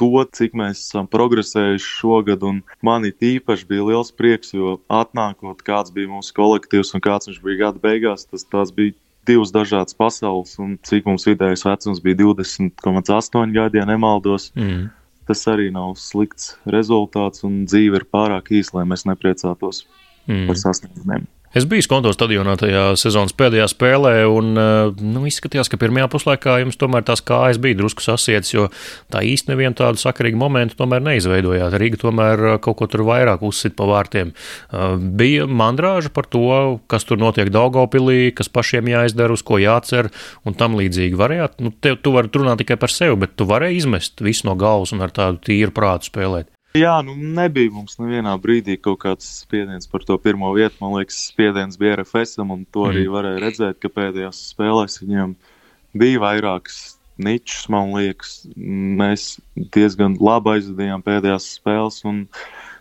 to, 0.00 0.24
cik 0.36 0.56
mēs 0.58 0.82
esam 0.88 1.08
progresējuši 1.10 1.92
šogad. 2.00 2.44
Man 2.84 3.06
īpaši 3.06 3.68
bija 3.70 3.86
liels 3.90 4.12
prieks, 4.14 4.54
jo 4.54 4.78
atnākot, 4.92 5.62
kāds 5.66 5.94
bija 5.94 6.10
mūsu 6.10 6.34
kolektīvs 6.36 6.94
un 6.96 7.04
kāds 7.04 7.30
viņš 7.30 7.40
bija 7.44 7.66
gada 7.66 7.82
beigās, 7.82 8.26
tas, 8.30 8.46
tas 8.50 8.74
bija 8.74 8.96
divas 9.28 9.52
dažādas 9.54 9.96
pasaules. 9.96 10.56
Un 10.62 10.76
cik 10.84 11.08
mums 11.08 11.26
vidējais 11.28 11.64
vecums 11.66 12.02
bija 12.04 12.20
20,8 12.24 13.54
gadi, 13.54 13.80
ja 13.80 13.88
nemaldos. 13.88 14.50
Mm. 14.58 14.90
Tas 15.24 15.46
arī 15.48 15.70
nav 15.72 15.94
slikts 15.96 16.52
rezultāts, 16.68 17.46
un 17.48 17.62
dzīve 17.64 18.02
ir 18.02 18.08
pārāk 18.12 18.52
īsa, 18.52 18.76
lai 18.78 18.88
mēs 18.90 19.06
nepriecātos 19.08 19.86
mm. 20.28 20.44
par 20.50 20.60
sasniegumiem. 20.60 21.24
Es 21.54 21.62
biju 21.70 21.84
Skonto 21.86 22.10
stadionā 22.10 22.56
tajā 22.58 22.80
sezonas 22.98 23.34
pēdējā 23.38 23.68
spēlē, 23.70 24.14
un 24.26 24.58
eh, 24.58 25.02
nu, 25.06 25.20
izskatījās, 25.30 25.68
ka 25.70 25.78
pirmajā 25.78 26.08
puslaikā 26.10 26.56
jums 26.64 26.78
tomēr 26.80 27.04
tās 27.06 27.22
kājas 27.22 27.60
bija 27.62 27.78
drusku 27.78 28.02
sasietas, 28.02 28.50
jo 28.50 28.64
tā 29.14 29.22
īsti 29.22 29.52
nevienu 29.52 29.78
tādu 29.78 30.02
sakarīgu 30.02 30.40
momentu 30.40 30.74
tomēr 30.80 31.04
neizveidojāt. 31.06 31.76
Rīga 31.78 32.00
tomēr 32.02 32.42
eh, 32.48 32.56
kaut 32.64 32.80
ko 32.80 32.88
tur 32.90 33.04
vairāk 33.06 33.44
uzsit 33.46 33.76
pa 33.78 33.86
vārtiem. 33.86 34.32
Eh, 34.34 34.96
bija 34.98 35.46
mandrāža 35.46 36.10
par 36.16 36.26
to, 36.26 36.42
kas 36.90 37.06
tur 37.06 37.22
notiek 37.22 37.52
Daugopilī, 37.54 38.32
kas 38.34 38.50
pašiem 38.50 38.90
jāizdara, 38.90 39.38
uz 39.38 39.46
ko 39.46 39.62
jācer 39.62 40.10
un 40.42 40.58
tam 40.58 40.74
līdzīgi. 40.80 41.14
Varējāt, 41.22 41.62
nu, 41.62 41.70
te, 41.70 41.94
tu 41.94 42.16
vari 42.18 42.34
runāt 42.34 42.64
tikai 42.64 42.80
par 42.82 42.90
sevi, 42.90 43.14
bet 43.22 43.38
tu 43.38 43.46
varēji 43.46 43.84
izmest 43.84 44.26
visu 44.26 44.50
no 44.50 44.58
galvas 44.58 44.90
un 44.90 45.06
ar 45.06 45.14
tādu 45.14 45.38
tīru 45.46 45.70
prātu 45.78 46.10
spēlēt. 46.10 46.50
Jā, 46.74 46.96
nu 47.06 47.12
nebija 47.14 47.70
mums 47.70 48.00
nevienā 48.00 48.32
brīdī 48.42 48.74
kaut 48.82 48.98
kāds 49.04 49.28
spiediens 49.44 49.86
par 49.86 50.02
to 50.02 50.16
pirmo 50.18 50.48
vietu. 50.56 50.80
Man 50.82 50.96
liekas, 50.96 51.20
spiediens 51.28 51.78
bija 51.78 52.00
RFSam, 52.00 52.50
un 52.50 52.64
to 52.74 52.88
arī 52.88 53.04
mm. 53.04 53.12
varēja 53.14 53.42
redzēt, 53.44 53.78
ka 53.78 53.92
pēdējās 53.94 54.40
spēlēs 54.48 54.98
viņiem 55.04 55.36
bija 56.02 56.24
vairākas 56.24 56.80
ničs, 57.22 57.68
man 57.70 57.94
liekas. 57.94 58.34
Mēs 58.58 59.28
diezgan 59.78 60.18
labi 60.18 60.56
aizvadījām 60.56 61.06
pēdējās 61.06 61.48
spēles, 61.60 62.00
un 62.10 62.24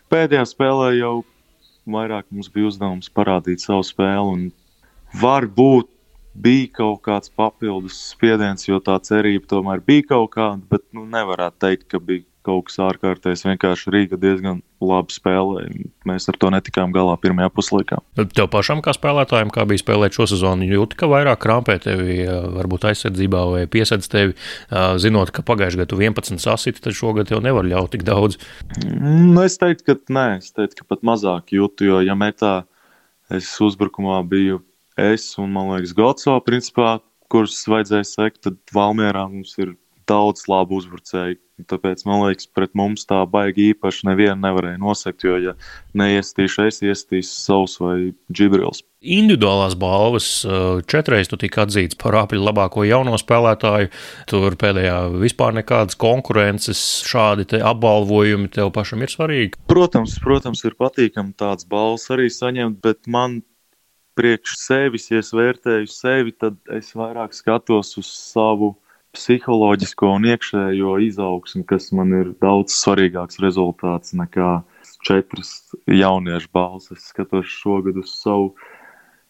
pēdējā 0.10 0.48
spēlē 0.56 0.90
jau 0.98 1.14
vairāk 1.86 2.26
mums 2.34 2.50
bija 2.50 2.74
uzdevums 2.74 3.14
parādīt 3.14 3.62
savu 3.62 3.86
spēli. 3.86 4.50
Varbūt 5.22 5.94
bija 6.34 6.74
kaut 6.82 7.04
kāds 7.06 7.30
papildus 7.30 8.02
spiediens, 8.10 8.66
jo 8.66 8.82
tā 8.82 8.98
cerība 9.06 9.54
tomēr 9.54 9.86
bija 9.86 10.10
kaut 10.16 10.34
kāda, 10.34 10.64
bet 10.66 10.90
nu, 10.98 11.06
nevarētu 11.06 11.62
teikt, 11.62 11.92
ka 11.94 12.02
bija 12.02 12.26
kaut 12.44 12.68
kas 12.68 12.80
ārkārtējs. 12.84 13.46
Vienkārši 13.48 13.94
Rīga 13.94 14.20
diezgan 14.20 14.62
labi 14.84 15.16
spēlēja. 15.16 15.88
Mēs 16.10 16.28
ar 16.32 16.38
to 16.40 16.50
netikām 16.54 16.92
galā 16.96 17.16
pirmajā 17.22 17.50
puslaikā. 17.56 18.00
Tev 18.36 18.50
pašam, 18.54 18.84
kā 18.84 18.94
spēlētājam, 18.96 19.52
kā 19.54 19.66
bija 19.70 19.82
spēlēt 19.82 20.18
šo 20.18 20.28
sezonu, 20.34 20.68
jūti, 20.68 20.98
ka 21.00 21.10
vairāk 21.12 21.40
krampē 21.44 21.78
tevi, 21.84 22.20
varbūt 22.28 22.90
aizsardzībā 22.92 23.46
vai 23.54 23.64
piesaistīt 23.72 24.12
tevi, 24.14 24.36
zinot, 25.02 25.32
ka 25.36 25.46
pagājušajā 25.48 25.86
gadā 25.86 26.02
11 26.04 26.44
sasita, 26.44 26.84
tad 26.84 27.00
šogad 27.00 27.32
tev 27.32 27.42
nevar 27.46 27.68
ļaut 27.68 27.96
tik 27.96 28.04
daudz? 28.08 28.38
Nu, 28.84 29.40
es 29.46 29.58
teiktu, 29.62 29.88
ka 29.88 30.20
nē, 30.20 30.28
es 30.42 30.52
teiktu, 30.52 30.84
ka 30.84 30.96
pat 30.96 31.08
mazāk 31.08 31.56
jūtu, 31.56 31.88
jo, 31.88 32.04
ja 32.04 32.18
metā 32.20 32.62
es 33.34 33.50
uzbrukumā 33.64 34.20
biju 34.28 34.62
es 35.00 35.32
un, 35.40 35.54
man 35.56 35.72
liekas, 35.72 35.96
Gotso, 35.98 36.36
principā, 36.46 36.98
kurus 37.34 37.64
vajadzēja 37.70 38.06
sekt, 38.06 38.44
tad 38.46 38.60
Valmierā 38.76 39.26
mums 39.32 39.56
ir 39.62 39.74
daudz 40.10 40.48
labu 40.52 40.80
uzbrucēju. 40.82 41.40
Tāpēc 41.70 42.02
man 42.10 42.24
liekas, 42.26 42.48
pret 42.50 42.72
mums 42.76 43.06
tā 43.06 43.20
baigi 43.30 43.70
īpaši 43.72 44.08
nevienu 44.10 44.40
nevarēja 44.42 44.80
nosegt, 44.82 45.22
jo, 45.24 45.36
ja 45.38 45.54
neiestīšu 45.98 46.66
es, 46.66 46.82
iestīšu 46.82 47.30
savus 47.30 47.78
vai 47.80 47.98
džibrils. 48.34 48.82
Individuālās 49.04 49.76
balvas 49.78 50.28
eh, 50.48 50.82
četreiz 50.90 51.30
tu 51.30 51.38
tika 51.40 51.68
atzīts 51.68 52.00
par 52.00 52.18
apli 52.24 52.42
labāko 52.42 52.86
jauno 52.88 53.20
spēlētāju. 53.22 53.92
Tur 54.32 54.58
pēdējā 54.60 54.98
vispār 55.22 55.56
nekādas 55.60 56.00
konkurences, 56.00 56.82
šādi 57.08 57.62
apbalvojumi 57.62 58.50
tev 58.54 58.74
pašam 58.76 59.06
ir 59.06 59.14
svarīgi. 59.14 59.60
Protams, 59.70 60.18
protams, 60.24 60.66
ir 60.66 60.78
patīkami 60.80 61.36
tāds 61.38 61.70
balvas 61.70 62.10
arī 62.16 62.32
saņemt, 62.34 62.82
bet 62.84 63.06
man 63.12 63.44
priekš 64.18 64.58
sevis, 64.62 65.10
ja 65.12 65.22
es 65.22 65.34
vērtēju 65.34 65.90
sevi, 65.90 66.34
tad 66.38 66.58
es 66.74 66.94
vairāk 66.98 67.34
skatos 67.36 67.96
uz 68.02 68.10
savu 68.10 68.74
psiholoģisko 69.14 70.10
un 70.18 70.28
iekšējo 70.32 70.96
izaugsmu, 71.08 71.64
kas 71.70 71.92
man 71.96 72.14
ir 72.18 72.32
daudz 72.42 72.76
svarīgāks 72.76 73.40
rezultāts 73.44 74.16
nekā 74.18 74.64
četras 75.06 75.74
jauniešu 75.88 76.50
balss. 76.54 76.92
Es 76.96 77.12
skatos 77.12 77.50
šogad 77.52 78.00
uz 78.02 78.16
savu 78.18 78.54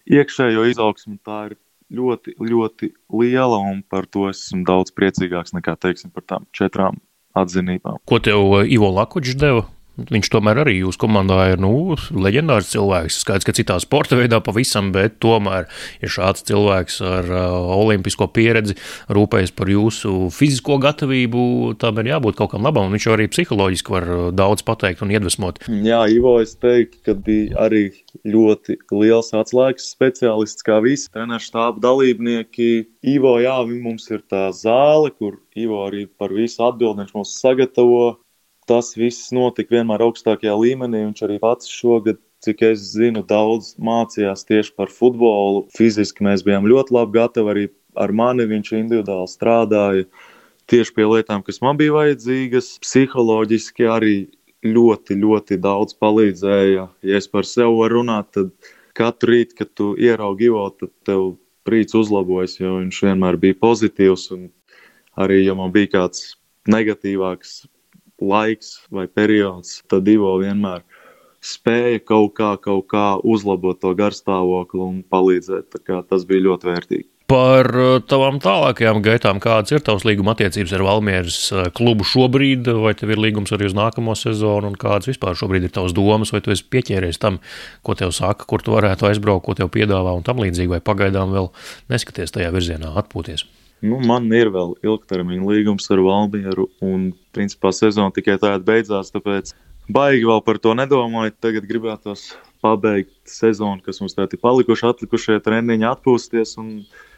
iekšējo 0.08 0.66
izaugsmu. 0.72 1.18
Tā 1.26 1.40
ir 1.50 1.58
ļoti, 1.94 2.38
ļoti 2.40 2.92
liela, 3.14 3.60
un 3.60 3.84
par 3.90 4.08
to 4.10 4.30
esmu 4.32 4.64
daudz 4.68 4.94
priecīgāks 4.96 5.56
nekā, 5.58 5.76
teiksim, 5.80 6.14
par 6.16 6.26
tām 6.30 6.48
četrām 6.56 7.00
atzinībām. 7.38 8.00
Ko 8.10 8.22
tev 8.24 8.64
Ivo 8.70 8.92
Lakuģis 8.94 9.38
deva? 9.40 9.68
Viņš 9.94 10.30
tomēr 10.34 10.64
arī 10.64 10.80
jūsu 10.80 10.98
komandā 11.04 11.52
ir 11.52 11.60
nu, 11.62 11.94
leģendārs 12.18 12.72
cilvēks. 12.72 13.20
Skaidrs, 13.22 13.46
ka 13.46 13.54
citā 13.54 13.76
sporta 13.82 14.18
veidā 14.18 14.40
pavisam, 14.42 14.90
bet 14.96 15.20
tomēr, 15.22 15.68
ja 16.02 16.10
šāds 16.10 16.42
cilvēks 16.48 16.98
ar 17.06 17.30
uh, 17.30 17.58
olimpisko 17.76 18.26
pieredzi 18.34 18.74
rūpējas 19.14 19.54
par 19.54 19.70
jūsu 19.70 20.32
fizisko 20.34 20.80
gatavību, 20.82 21.44
tam 21.82 22.02
ir 22.02 22.10
jābūt 22.10 22.40
kaut 22.40 22.56
kam 22.56 22.66
labam. 22.66 22.90
Viņš 22.96 23.08
arī 23.14 23.30
psiholoģiski 23.30 23.94
var 23.94 24.10
uh, 24.10 24.24
daudz 24.34 24.66
pateikt 24.66 25.06
un 25.06 25.14
iedvesmot. 25.14 25.62
Jā, 25.70 26.02
Ivo, 26.10 26.40
es 26.42 26.58
teiktu, 26.58 26.98
ka 27.06 27.18
bija 27.30 27.62
arī 27.68 27.84
ļoti 28.26 28.80
liels 28.90 29.30
atslēgas 29.38 29.92
speciālists, 29.94 30.66
kā 30.66 30.82
visi 30.82 31.14
treneru 31.14 31.46
štābu 31.46 31.86
dalībnieki. 31.86 32.72
Ivo, 33.14 33.38
jā, 33.46 33.60
mums 33.70 34.10
ir 34.10 34.26
tā 34.26 34.48
zāle, 34.58 35.14
kur 35.14 35.38
Ivo 35.54 35.86
arī 35.86 36.08
par 36.10 36.34
visu 36.34 36.66
atbildību 36.66 37.14
mums 37.14 37.38
sagatavo 37.38 38.16
tas 38.70 38.94
viss 38.98 39.32
notika 39.36 39.78
vienmēr 39.78 40.04
augstākajā 40.06 40.54
līmenī. 40.60 41.06
Viņš 41.08 41.24
arī 41.28 41.40
pats 41.44 41.72
šogad, 41.72 42.20
cik 42.44 42.64
es 42.68 42.84
zinu, 42.94 43.24
daudz 43.28 43.74
mācījās 43.80 44.46
tieši 44.50 44.76
par 44.78 44.92
futbolu. 44.92 45.66
Fiziski 45.76 46.26
mēs 46.28 46.44
bijām 46.46 46.68
ļoti 46.70 46.96
labi 46.98 47.20
gatavi, 47.20 47.54
arī 47.54 47.66
ar 48.00 48.14
mani 48.16 48.48
viņš 48.50 48.74
individuāli 48.80 49.32
strādāja 49.32 50.08
tieši 50.72 50.96
pie 50.96 51.08
lietām, 51.10 51.44
kas 51.46 51.62
man 51.64 51.80
bija 51.80 51.96
vajadzīgas. 51.96 52.78
Psiholoģiski 52.84 53.88
arī 53.90 54.16
ļoti, 54.64 55.20
ļoti 55.20 55.60
daudz 55.64 55.96
palīdzēja. 56.00 56.88
Ja 57.04 57.20
es 57.20 57.28
par 57.32 57.48
sevi 57.48 57.74
varu 57.78 58.02
runāt, 58.02 58.32
tad 58.36 58.52
katru 58.98 59.34
rītu, 59.34 59.58
kad 59.60 59.74
tu 59.76 59.94
ieraugi 60.00 60.50
Ivo, 60.50 60.68
tad 60.80 60.94
tev 61.08 61.34
prīts 61.68 61.96
uzlabojas, 61.98 62.58
jo 62.60 62.78
viņš 62.80 63.02
vienmēr 63.08 63.40
bija 63.42 63.60
pozitīvs. 63.60 64.30
Arī, 65.20 65.44
ja 65.46 65.56
man 65.58 65.72
bija 65.76 65.92
kāds 65.98 66.34
negatīvāks 66.70 67.64
laiks 68.22 68.76
vai 68.94 69.08
periods, 69.08 69.82
tad 69.90 70.08
Ivo 70.12 70.36
vienmēr 70.42 70.84
spēja 71.44 72.00
kaut 72.08 72.36
kā, 72.38 72.54
kaut 72.62 72.88
kā 72.92 73.08
uzlabot 73.24 73.80
to 73.82 73.92
garstāvokli 73.98 74.84
un 74.84 75.02
palīdzēt. 75.12 75.76
Tas 76.10 76.28
bija 76.30 76.48
ļoti 76.48 76.70
vērtīgi. 76.70 77.08
Par 77.34 77.70
uh, 77.72 77.98
tavām 78.04 78.36
tālākajām 78.44 79.00
gaitām, 79.04 79.40
kādas 79.42 79.72
ir 79.72 79.82
tavas 79.84 80.04
līguma 80.06 80.36
attiecības 80.36 80.74
ar 80.76 80.84
Valmieras 80.86 81.38
uh, 81.56 81.64
klubu 81.76 82.06
šobrīd, 82.06 82.68
vai 82.84 82.92
tev 83.00 83.14
ir 83.16 83.22
līgums 83.24 83.56
arī 83.56 83.70
uz 83.70 83.76
nākamo 83.78 84.14
sezonu, 84.20 84.70
un 84.70 84.78
kādas 84.80 85.08
vispār 85.10 85.40
šobrīd 85.40 85.70
ir 85.70 85.74
tavas 85.74 85.96
domas, 85.96 86.34
vai 86.36 86.44
tu 86.44 86.54
esi 86.54 86.68
pieķēries 86.68 87.22
tam, 87.24 87.40
ko 87.82 87.96
tev 87.98 88.12
saka, 88.16 88.46
kur 88.50 88.62
tu 88.62 88.76
varētu 88.76 89.08
aizbraukt, 89.10 89.48
ko 89.48 89.56
tev 89.58 89.72
piedāvā 89.74 90.14
un 90.20 90.28
tam 90.28 90.44
līdzīgi, 90.44 90.76
vai 90.76 90.84
pagaidām 90.84 91.34
vēl 91.34 91.50
neskaties 91.96 92.36
tajā 92.36 92.52
virzienā, 92.54 92.92
atpūties? 93.02 93.48
Nu, 93.84 94.00
man 94.00 94.30
ir 94.32 94.48
vēl 94.54 94.78
ilgtermiņa 94.86 95.48
līgums 95.50 95.90
ar 95.92 96.00
Valmieru, 96.06 96.70
un 96.84 97.10
principā 97.36 97.74
sezona 97.76 98.14
tikai 98.16 98.38
tādā 98.40 98.62
beidzās. 98.64 99.12
Tāpēc 99.12 99.52
baigi 99.92 100.28
vēl 100.30 100.44
par 100.46 100.60
to 100.64 100.76
nedomāju. 100.80 101.36
Tagad 101.44 101.68
gribētos 101.68 102.30
pabeigt 102.64 103.12
sezonu, 103.28 103.84
kas 103.84 104.00
mums 104.00 104.16
tā 104.16 104.30
ir 104.30 104.40
palikuši, 104.40 104.88
atlikušie 104.88 105.42
treniņi, 105.44 105.90
atpūsties. 105.90 106.56
Un, 106.64 106.78
uh, 106.80 107.13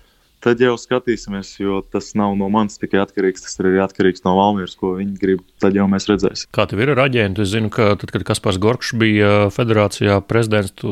Tad 0.45 0.59
jau 0.61 0.75
skatīsimies, 0.77 1.55
jo 1.57 1.79
tas 1.89 2.11
nav 2.13 2.35
no 2.37 2.45
manis 2.53 2.77
tikai 2.77 2.99
atkarīgs. 3.01 3.41
Tas 3.41 3.55
ir 3.57 3.71
arī 3.71 3.79
atkarīgs 3.81 4.21
no 4.27 4.35
Valmīras, 4.37 4.75
ko 4.77 4.91
viņi 4.99 5.15
grib. 5.17 5.39
Tad 5.63 5.73
jau 5.73 5.87
mēs 5.89 6.05
redzēsim. 6.05 6.51
Kā 6.53 6.67
tev 6.69 6.83
ir 6.83 6.91
ar 6.93 7.01
aģentu? 7.07 7.41
Es 7.41 7.49
zinu, 7.55 7.71
ka 7.73 7.95
tad, 7.97 8.13
kad 8.13 8.27
Kaspars 8.27 8.59
Gorkšs 8.61 8.93
bija 9.01 9.31
federācijā 9.55 10.19
prezidents, 10.29 10.75
tu 10.77 10.91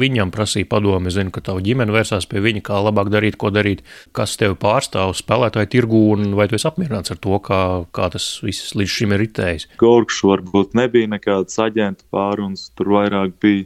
viņam 0.00 0.34
prasīja 0.34 0.68
padomu. 0.68 1.08
Es 1.08 1.16
zinu, 1.16 1.32
ka 1.32 1.40
tava 1.46 1.64
ģimene 1.64 1.94
vērsās 1.96 2.28
pie 2.28 2.44
viņa, 2.44 2.60
kā 2.68 2.82
labāk 2.84 3.08
darīt, 3.14 3.38
ko 3.40 3.48
darīt. 3.54 3.80
Kas 4.12 4.36
tevi 4.40 4.58
pārstāv 4.60 5.14
spēlētāju 5.16 5.72
tirgū, 5.72 6.02
un 6.18 6.36
vai 6.36 6.50
tu 6.50 6.58
esi 6.58 6.68
apmierināts 6.68 7.14
ar 7.14 7.22
to, 7.24 7.40
kā, 7.48 7.62
kā 7.96 8.10
tas 8.12 8.28
viss 8.44 8.76
līdz 8.76 8.98
šim 8.98 9.16
ir 9.16 9.24
ritējis? 9.24 9.70
Gorkšs 9.80 10.20
varbūt 10.28 10.76
nebija 10.76 11.08
nekāds 11.16 11.56
aģentu 11.64 12.04
pārunas, 12.12 12.68
tur 12.76 12.92
vairāk 12.98 13.38
bija 13.40 13.64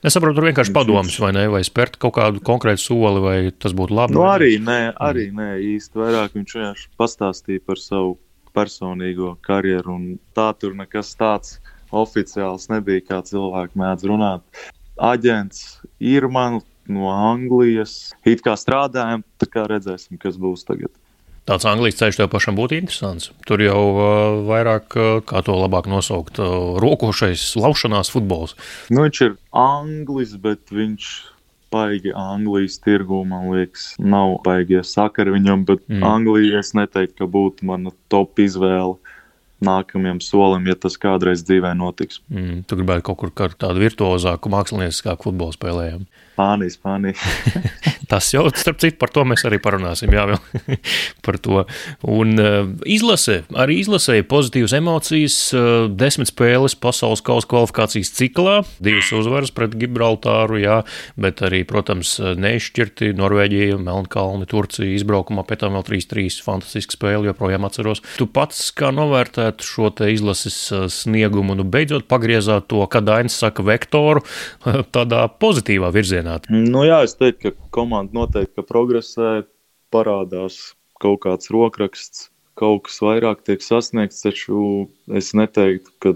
Es 0.00 0.14
saprotu, 0.16 0.38
tur 0.38 0.46
vienkārši 0.48 0.72
padomus, 0.72 1.18
vai 1.20 1.34
ne, 1.36 1.42
vai 1.52 1.60
spērt 1.66 1.98
kaut 2.00 2.14
kādu 2.16 2.40
konkrētu 2.44 2.80
soli, 2.80 3.20
vai 3.20 3.34
tas 3.52 3.74
būtu 3.76 3.92
labi. 3.92 4.16
Nu, 4.16 4.24
arī 4.24 4.54
nē, 4.56 4.94
arī 4.96 5.26
nē, 5.36 5.50
īsti 5.74 6.00
vairāk 6.00 6.38
viņš 6.38 6.54
vienkārši 6.56 6.88
pastāstīja 7.00 7.64
par 7.68 7.82
savu 7.82 8.14
personīgo 8.56 9.34
karjeru, 9.44 9.98
un 9.98 10.06
tā 10.36 10.48
tur 10.56 10.72
nekas 10.78 11.12
tāds 11.20 11.58
oficiāls 11.92 12.70
nebija, 12.72 13.04
kā 13.10 13.20
cilvēki 13.28 13.76
mēdz 13.82 14.08
runāt. 14.08 14.64
Aģents 14.96 15.82
ir 16.00 16.30
man 16.32 16.62
no 16.88 17.12
Anglijas, 17.12 18.14
it 18.24 18.40
kā 18.46 18.56
strādājam, 18.56 19.20
tā 19.36 19.50
kā 19.52 19.66
redzēsim, 19.68 20.16
kas 20.22 20.40
būs 20.40 20.64
tagad. 20.64 20.94
Tāds 21.48 21.66
angļu 21.66 21.90
ceļš 21.96 22.20
tev 22.20 22.28
pašam 22.30 22.58
būtu 22.58 22.76
interesants. 22.76 23.30
Tur 23.48 23.62
jau 23.64 23.80
uh, 23.90 24.06
vairāk, 24.46 24.96
uh, 24.96 25.10
kā 25.26 25.40
to 25.46 25.56
labāk 25.56 25.88
nosaukt, 25.90 26.38
uh, 26.38 26.76
rokošais 26.82 27.54
laušanās 27.58 28.12
futbols. 28.12 28.54
Nu, 28.92 29.06
viņš 29.06 29.22
ir 29.26 29.36
anglis, 29.56 30.36
bet 30.38 30.70
viņš 30.70 31.10
baigi 31.70 32.12
Anglijas 32.16 32.80
tirgū, 32.82 33.22
man 33.26 33.50
liekas, 33.54 33.92
nav 33.98 34.40
baigie 34.46 34.82
sakari 34.86 35.34
viņam, 35.36 35.64
bet 35.68 35.84
mm. 35.86 36.02
Anglija 36.06 36.60
es 36.60 36.74
neteiktu, 36.74 37.22
ka 37.22 37.30
būtu 37.30 37.68
mana 37.70 37.94
top 38.12 38.42
izvēle 38.42 38.98
nākamajam 39.64 40.22
solim, 40.24 40.66
ja 40.70 40.76
tas 40.78 40.96
kādreiz 41.00 41.44
dzīvē 41.44 41.72
notiks. 41.76 42.22
Mm, 42.32 42.62
tu 42.66 42.78
gribētu 42.80 43.04
kaut 43.10 43.20
kur 43.20 43.52
tādu 43.52 43.82
virtuozāku, 43.82 44.52
mākslinieciskāku 44.52 45.28
futbolu 45.28 45.56
spēlējumu. 45.56 46.08
Spānija, 46.40 46.72
Spānija. 46.72 47.14
Tas 48.10 48.26
jau, 48.32 48.46
starp 48.56 48.80
citu, 48.82 48.96
par 48.98 49.12
to 49.14 49.22
mēs 49.28 49.44
arī 49.46 49.60
parunāsim. 49.62 50.10
Jā, 50.14 50.24
vēl 50.26 50.78
par 51.26 51.36
to. 51.42 51.62
Un 52.08 52.32
uh, 52.40 52.70
izlase, 52.88 53.42
arī 53.54 53.76
izlasēja 53.84 54.24
pozitīvas 54.30 54.74
emocijas. 54.78 55.36
Uh, 55.54 55.84
desmit 55.92 56.30
spēles 56.32 56.74
pasaules 56.80 57.22
kausa 57.22 57.46
kvalifikācijas 57.50 58.12
ciklā, 58.16 58.56
divas 58.82 59.10
uzvaras 59.14 59.52
pret 59.54 59.76
Gibraltāru, 59.78 60.58
jā, 60.62 60.80
bet 61.20 61.44
arī, 61.46 61.62
protams, 61.68 62.16
neizšķirti 62.18 63.12
Norvēģija, 63.20 63.78
Melnkalni, 63.78 64.48
Turcija 64.50 64.96
izbraukumā, 64.96 65.44
pēc 65.46 65.62
tam 65.62 65.76
vēl 65.78 65.86
3-3 65.92 66.40
fantastiska 66.46 66.96
spēle, 66.96 67.28
joprojām 67.30 67.68
atceros. 67.68 68.02
Tu 68.18 68.26
pats 68.26 68.64
kā 68.74 68.90
novērtētu 68.96 69.66
šo 69.66 69.92
te 69.94 70.10
izlases 70.14 70.58
uh, 70.74 70.88
sniegumu, 70.90 71.58
nu 71.60 71.68
beidzot 71.68 72.08
pagriezāt 72.10 72.70
to, 72.72 72.82
kad 72.90 73.06
Dainis 73.06 73.38
saka, 73.38 73.62
vektoru 73.66 74.24
tādā 74.96 75.26
pozitīvā 75.38 75.92
virzienā? 75.94 76.29
Nu 76.52 76.84
jā, 76.86 77.02
es 77.06 77.16
teiktu, 77.18 77.50
ka 77.50 77.70
komanda 77.74 78.14
noteikti 78.22 78.64
progresē, 78.66 79.42
parādās 79.94 80.74
kaut 81.00 81.22
kāds 81.24 81.50
rokraksts, 81.52 82.28
kaut 82.60 82.84
kas 82.88 83.00
vairāk 83.02 83.44
tiek 83.46 83.62
sasniegts, 83.64 84.20
taču 84.24 84.88
es 85.16 85.32
neteiktu, 85.36 85.94
ka 86.02 86.14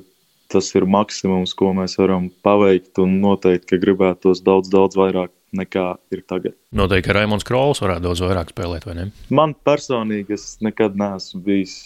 tas 0.53 0.69
ir 0.77 0.87
maksimums, 0.87 1.55
ko 1.57 1.73
mēs 1.77 1.97
varam 1.99 2.29
paveikt, 2.45 3.01
un 3.03 3.19
noteikti, 3.23 3.73
ka 3.73 3.81
gribētos 3.83 4.45
daudz, 4.45 4.71
daudz 4.73 4.99
vairāk 4.99 5.33
nekā 5.55 5.87
ir 6.15 6.23
tagad. 6.29 6.57
Noteikti, 6.75 7.09
ka 7.09 7.17
Raimons 7.17 7.47
Krols 7.47 7.81
varētu 7.83 8.09
daudz 8.09 8.23
vairāk 8.25 8.53
spēlēt, 8.53 8.87
vai 8.89 8.97
ne? 8.99 9.09
Man 9.35 9.55
personīgi 9.67 10.37
es 10.37 10.57
nekad 10.65 10.99
neesmu 10.99 11.43
bijis 11.47 11.77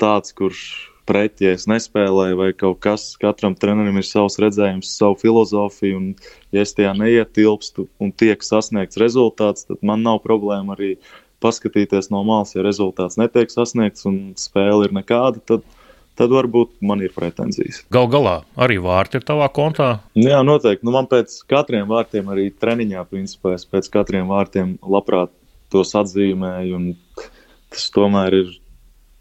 tāds, 0.00 0.34
kurš 0.36 0.89
pret, 1.10 1.40
ja 1.42 1.54
es 1.56 1.66
nespēlēju, 1.70 2.38
vai 2.38 2.50
kaut 2.54 2.78
kas. 2.84 3.08
Katram 3.20 3.56
trenerim 3.58 3.98
ir 3.98 4.06
savs 4.06 4.38
redzējums, 4.42 4.92
savu 4.94 5.18
filozofiju, 5.18 5.98
un, 5.98 6.12
ja 6.54 6.62
es 6.62 6.76
tajā 6.76 6.92
neietilpstu 6.98 7.88
un 8.02 8.14
tiek 8.14 8.44
sasniegts 8.46 9.00
rezultāts, 9.00 9.66
tad 9.66 9.82
man 9.86 10.04
nav 10.06 10.22
problēma 10.22 10.76
arī 10.76 10.94
paskatīties 11.42 12.12
no 12.14 12.22
malas, 12.26 12.54
ja 12.54 12.62
rezultāts 12.62 13.18
netiek 13.18 13.50
sasniegts 13.50 14.06
un 14.06 14.20
spēle 14.38 14.86
ir 14.86 14.94
nekāda. 15.00 15.42
Tad, 15.50 15.66
tad 16.20 16.34
varbūt 16.36 16.76
man 16.84 17.02
ir 17.02 17.14
pretenzijas. 17.16 17.82
Galu 17.90 18.12
galā 18.12 18.36
arī 18.60 18.78
vārti 18.84 19.18
ir 19.18 19.26
tavā 19.26 19.50
kontā? 19.56 19.90
Jā, 20.14 20.44
noteikti. 20.46 20.86
Nu, 20.86 20.94
man 20.94 21.10
pēc 21.10 21.40
katriem 21.50 21.90
vārtiem, 21.90 22.30
arī 22.30 22.50
treniņā, 22.54 23.06
principā, 23.10 23.56
es 23.56 23.66
pēc 23.66 23.90
katriem 23.98 24.30
vārtiem 24.30 24.76
labprāt 24.84 25.32
tos 25.72 25.94
atzīmēju. 25.98 26.82
Tas 27.70 27.86
tomēr 27.94 28.36
ir 28.42 28.58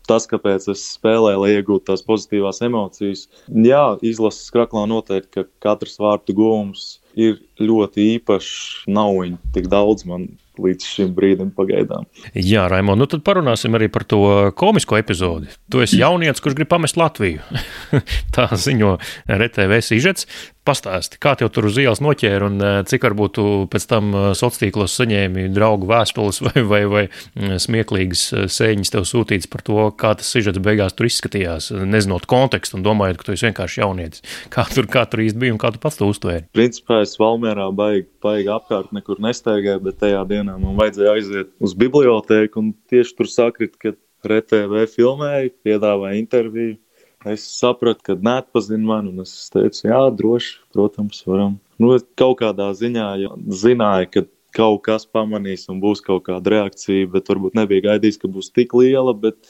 tas, 0.10 0.26
kāpēc 0.30 0.70
es 0.74 0.86
spēlēju, 0.96 1.44
lai 1.44 1.52
iegūtu 1.58 1.88
tās 1.92 2.04
pozitīvās 2.08 2.64
emocijas. 2.66 3.28
Jā, 3.50 3.84
izlases 4.06 4.50
kraklā 4.54 4.86
noteikti, 4.90 5.32
ka 5.38 5.46
katrs 5.68 6.00
vārtu 6.02 6.36
gūms 6.38 6.90
ir 7.20 7.40
ļoti 7.64 8.12
īpašs. 8.18 8.54
Nav 8.92 9.16
viņa 9.20 9.54
tik 9.56 9.72
daudz 9.72 10.08
man 10.10 10.30
līdz 10.60 10.92
šim 10.94 11.16
brīdim 11.16 11.52
pagaidām. 11.56 12.06
Jā, 12.36 12.68
Raimond, 12.72 13.02
nu 13.02 13.08
tad 13.10 13.24
parunāsim 13.28 13.76
arī 13.78 13.90
par 13.92 14.06
to 14.10 14.22
komisko 14.60 15.00
epizodi. 15.00 15.52
Tu 15.72 15.84
esi 15.86 16.02
jaunietis, 16.02 16.44
kurš 16.44 16.58
grib 16.60 16.72
pamest 16.72 17.00
Latviju. 17.00 17.44
Tā 18.36 18.50
ziņo 18.52 18.98
RTV 19.30 19.84
sižets. 19.86 20.28
Pastāsti, 20.68 21.18
kā 21.24 21.32
tev 21.40 21.48
tur 21.50 21.66
uz 21.66 21.78
ielas 21.82 22.02
noķēra 22.04 22.46
un 22.46 22.60
eh, 22.62 22.74
cik 22.86 23.06
varbūt 23.08 23.32
tu 23.40 23.46
pēc 23.74 23.86
tam 23.90 24.12
eh, 24.12 24.26
sociālos 24.38 24.60
tīklos 24.60 24.98
saņēmi 25.00 25.48
draugu 25.56 25.88
vēstules 25.90 26.42
vai, 26.46 26.62
vai, 26.68 26.82
vai 26.92 27.04
mm, 27.08 27.56
smieklīgas 27.64 28.26
eh, 28.36 28.46
sēņas 28.54 28.94
tev 28.94 29.08
sūtītas 29.10 29.50
par 29.50 29.64
to, 29.66 29.80
kā 29.98 30.12
tas 30.20 30.30
sižets 30.30 30.62
beigās 30.62 30.94
tur 30.94 31.10
izskatījās, 31.10 31.72
nezinot 31.90 32.28
kontekstu 32.30 32.78
un 32.78 32.86
domājot, 32.86 33.18
ka 33.18 33.30
tu 33.30 33.34
esi 33.34 33.48
vienkārši 33.48 33.82
jaunietis. 33.82 34.22
Kā 34.54 34.68
tur, 34.70 34.86
kā 34.92 35.08
tur 35.10 35.24
īsti 35.26 35.42
bija 35.42 35.56
un 35.56 35.62
kā 35.64 35.72
tu 35.74 35.82
pats 35.82 35.98
to 35.98 36.12
uztvēri? 36.12 36.46
Principā 36.54 37.02
es 37.08 37.16
Valmērā 37.50 37.70
baigi, 37.74 38.06
baigi 38.22 38.50
apkārt 38.54 38.92
nekur 38.94 39.20
nestaigāju, 39.24 39.82
bet 39.82 39.98
tajā 40.02 40.22
dienā 40.30 40.58
man 40.62 40.78
vajadzēja 40.78 41.14
aiziet 41.18 41.50
uz 41.60 41.74
bibliotēku, 41.74 42.62
un 42.62 42.74
tieši 42.92 43.16
tur 43.18 43.28
sakrit, 43.28 43.74
ka 43.82 43.96
RTV 44.26 44.86
filmēja, 44.92 45.50
piedāvāja 45.66 46.20
interviju. 46.20 46.78
Es 47.26 47.44
sapratu, 47.60 48.04
ka 48.06 48.16
neatpazinu 48.16 48.86
mani, 48.86 49.10
un 49.12 49.24
es 49.24 49.50
teicu, 49.52 49.88
jā, 49.90 50.02
droši, 50.16 50.60
protams, 50.76 51.24
varam. 51.26 51.58
Nu, 51.82 51.96
kaut 52.20 52.38
kādā 52.44 52.70
ziņā 52.78 53.08
zināju, 53.50 54.12
ka 54.14 54.24
kaut 54.56 54.84
kas 54.86 55.08
pamanīs 55.10 55.66
un 55.72 55.82
būs 55.82 56.04
kaut 56.06 56.28
kāda 56.30 56.54
reakcija, 56.54 57.10
bet 57.12 57.28
varbūt 57.32 57.58
nebija 57.58 57.90
gaidījis, 57.90 58.22
ka 58.22 58.30
būs 58.32 58.54
tik 58.54 58.78
liela. 58.78 59.16
Bet, 59.18 59.42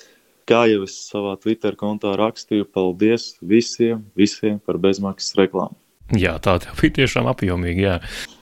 kā 0.50 0.64
jau 0.72 0.88
es 0.88 0.96
savā 1.12 1.36
Twitter 1.42 1.78
kontā 1.78 2.16
rakstīju, 2.18 2.72
paldies 2.74 3.36
visiem, 3.44 4.02
visiem 4.18 4.58
par 4.66 4.82
bezmaksas 4.82 5.38
reklāmu. 5.38 5.78
Jā, 6.18 6.38
tā 6.42 6.58
bija 6.80 6.96
tiešām 7.04 7.30
apjomīga. 7.30 7.82
Jā. 7.82 7.96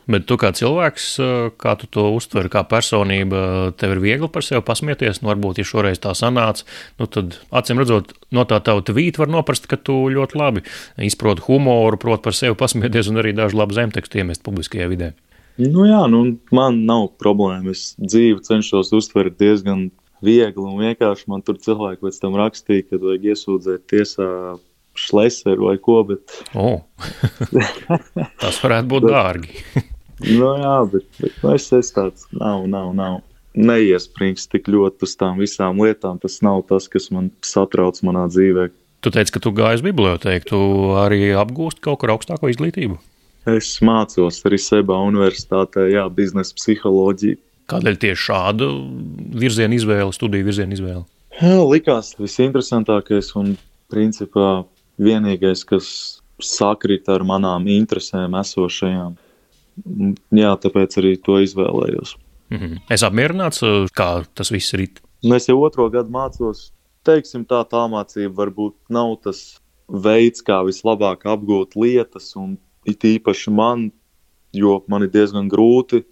Bet 0.08 0.24
tu 0.24 0.38
kā 0.40 0.54
cilvēks, 0.56 1.06
kā 1.60 1.74
tu 1.82 1.90
to 1.92 2.06
uztver, 2.16 2.48
kā 2.48 2.62
personība, 2.64 3.74
tev 3.76 3.98
ir 3.98 4.00
viegli 4.06 4.30
par 4.32 4.46
sevi 4.46 4.62
pasmieties. 4.64 5.20
Nu, 5.20 5.34
varbūt, 5.34 5.60
ja 5.60 5.68
šoreiz 5.68 6.00
tā 6.00 6.14
sanāca, 6.16 6.64
nu, 7.02 7.10
tad 7.12 7.36
acīm 7.52 7.82
redzot, 7.84 8.14
no 8.32 8.46
tā 8.48 8.62
tava 8.64 8.86
tvīta 8.88 9.26
var 9.26 9.34
noprast, 9.34 9.68
ka 9.68 9.76
tu 9.76 10.06
ļoti 10.14 10.40
labi 10.40 10.64
izproti 11.10 11.44
humoru, 11.50 12.00
proti 12.00 12.24
par 12.30 12.38
sevi 12.40 12.56
pasmieties 12.56 13.12
un 13.12 13.20
arī 13.20 13.36
dažu 13.36 13.60
labu 13.60 13.76
zemtekstu 13.76 14.24
iemest 14.24 14.46
publiskajā 14.48 14.88
vidē. 14.88 15.12
Nu, 15.60 15.84
jā, 15.90 16.06
nu, 16.08 16.24
man 16.56 16.86
nav 16.88 17.10
problēma. 17.20 17.76
Es 17.76 17.92
dzīvi 18.00 18.46
cenšos 18.48 18.94
uztvert 18.96 19.36
diezgan 19.42 19.90
viegli 20.24 20.64
un 20.64 20.80
vienkārši. 20.80 21.28
Man 21.34 21.44
tur 21.44 21.60
cilvēki 21.60 22.06
pēc 22.06 22.20
tam 22.22 22.38
rakstīja, 22.40 22.88
ka 22.88 23.02
vajag 23.02 23.32
iesūdzēt 23.34 23.88
tiesā 23.92 24.30
šleseru 25.00 25.70
vai 25.70 25.78
ko. 25.82 26.02
Bet... 26.08 26.40
Oh. 26.58 26.82
Tas 28.42 28.60
varētu 28.64 28.92
būt 28.94 29.08
dārgi. 29.10 29.64
nu, 30.38 30.52
jā, 30.62 30.76
bet, 30.94 31.08
bet 31.22 31.40
nu, 31.44 31.54
es 31.56 31.70
esmu 31.70 31.96
tāds, 32.02 32.28
nav, 32.36 32.68
nav, 32.72 32.92
nav. 32.98 33.22
Neiesprings 33.58 34.46
tik 34.52 34.68
ļoti 34.70 35.08
uz 35.08 35.16
tām 35.18 35.40
visām 35.42 35.80
lietām. 35.82 36.20
Tas 36.22 36.42
nav 36.46 36.62
tas, 36.70 36.90
kas 36.94 37.10
man 37.14 37.32
satrauc 37.46 37.98
manā 38.06 38.28
dzīvē. 38.30 38.68
Tu 39.02 39.14
teici, 39.14 39.34
ka 39.34 39.42
tu 39.42 39.54
gāji 39.56 39.80
uz 39.80 39.86
bibliotēku, 39.86 40.50
tu 40.50 40.60
arī 40.98 41.32
apgūsti 41.38 41.84
kaut 41.86 42.02
kur 42.02 42.14
augstāko 42.16 42.50
izglītību. 42.52 42.98
Es 43.48 43.78
mācos 43.86 44.42
arī 44.46 44.58
Seba 44.60 44.98
universitātē, 45.08 45.86
jā, 45.94 46.04
biznesa 46.12 46.56
psiholoģiju. 46.58 47.40
Kādēļ 47.72 48.00
tieši 48.00 48.24
šādu 48.30 48.68
virzienu 49.40 49.78
izvēle, 49.78 50.12
studiju 50.16 50.48
virzienu 50.48 50.76
izvēle? 50.76 51.04
Jā, 51.38 51.60
likās 51.68 52.14
visinteresantākais 52.18 53.34
un 53.40 53.54
principā 53.92 54.66
vienīgais, 55.02 55.64
kas 55.68 55.88
sakrīt 56.44 57.10
ar 57.10 57.26
manām 57.26 57.68
interesēm 57.72 58.38
esošajām. 58.40 59.18
Jā, 60.38 60.56
tāpēc 60.62 60.98
arī 61.02 61.16
to 61.22 61.38
izvēlējos. 61.42 62.16
Mm 62.50 62.58
-hmm. 62.58 62.78
Es 62.90 63.04
apmierināts, 63.04 63.62
kā 63.94 64.26
tas 64.34 64.52
viss 64.52 64.74
ir. 64.74 64.88
Nu, 65.24 65.36
es 65.36 65.48
jau 65.48 65.62
otro 65.64 65.90
gadu 65.90 66.10
mācos. 66.10 66.72
Teiksim, 67.04 67.46
tā 67.46 67.64
tā 67.66 67.88
mācība 67.90 68.34
varbūt 68.46 68.76
nav 68.90 69.18
tas 69.24 69.60
veids, 69.88 70.42
kā 70.42 70.64
vislabāk 70.66 71.26
apgūt 71.26 71.76
lietas, 71.76 72.36
un 72.36 72.58
it 72.86 73.04
īpaši 73.04 73.52
man, 73.52 73.92
jo 74.54 74.84
man 74.88 75.04
ir 75.04 75.10
diezgan 75.10 75.50
grūti 75.50 76.04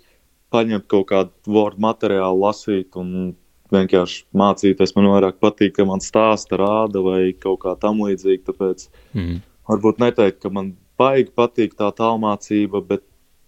paņemt 0.52 0.88
kaut 0.88 1.10
kādu 1.10 1.32
vārdu 1.48 1.80
materiālu, 1.80 2.42
lasīt 2.46 2.96
un 2.96 3.36
vienkārši 3.74 4.24
mācīties. 4.38 4.96
Man 4.98 5.10
vairāk 5.14 5.40
patīk, 5.44 5.76
ka 5.78 5.86
man 5.88 6.04
stāsta, 6.04 6.60
rāda 6.62 7.02
vai 7.06 7.34
kaut 7.40 7.64
kā 7.66 7.76
tam 7.82 8.04
līdzīga. 8.06 8.44
Tāpēc 8.52 8.88
mm. 9.18 9.38
varbūt 9.72 10.02
neteikt, 10.04 10.42
ka 10.44 10.52
man 10.54 10.74
baigi 11.00 11.32
patīk 11.36 11.78
tā 11.80 11.92
tālmācība, 11.96 12.84
bet 12.86 13.06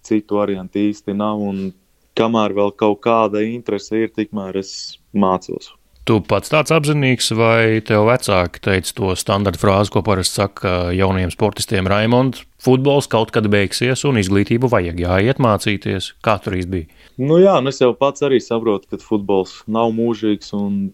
citu 0.08 0.40
variantu 0.40 0.82
īsti 0.88 1.16
nav. 1.18 1.42
Un 1.44 1.72
kamēr 2.18 2.56
vēl 2.58 2.74
kaut 2.80 3.02
kāda 3.06 3.44
interese 3.46 4.06
ir, 4.06 4.14
tikmēr 4.16 4.58
es 4.64 4.72
mācos. 5.14 5.74
Tu 6.08 6.22
pats 6.24 6.48
tāds 6.48 6.72
apzinīgs, 6.72 7.34
vai 7.36 7.82
tev 7.84 8.06
vecāki 8.08 8.62
teica 8.64 8.94
to 8.96 9.12
standarta 9.20 9.60
frāzi, 9.60 9.92
ko 9.92 10.04
parasti 10.08 10.40
saka 10.40 10.76
jauniem 10.96 11.34
sportistiem 11.34 11.90
Raimond, 11.92 12.46
futbols 12.64 13.08
kaut 13.12 13.32
kad 13.36 13.48
beigsies 13.52 14.04
un 14.08 14.20
izglītību 14.22 14.70
vajag 14.72 15.02
jāiet 15.04 15.42
mācīties. 15.44 16.14
Kā 16.26 16.38
tur 16.44 16.58
bija? 16.70 16.88
Nu 17.18 17.40
jā, 17.42 17.58
nu 17.62 17.74
es 17.74 17.82
jau 17.82 17.94
pats 17.98 18.26
arī 18.26 18.40
saprotu, 18.44 18.90
ka 18.92 19.02
futbols 19.02 19.62
nav 19.68 19.94
mūžīgs 19.98 20.54
un 20.58 20.88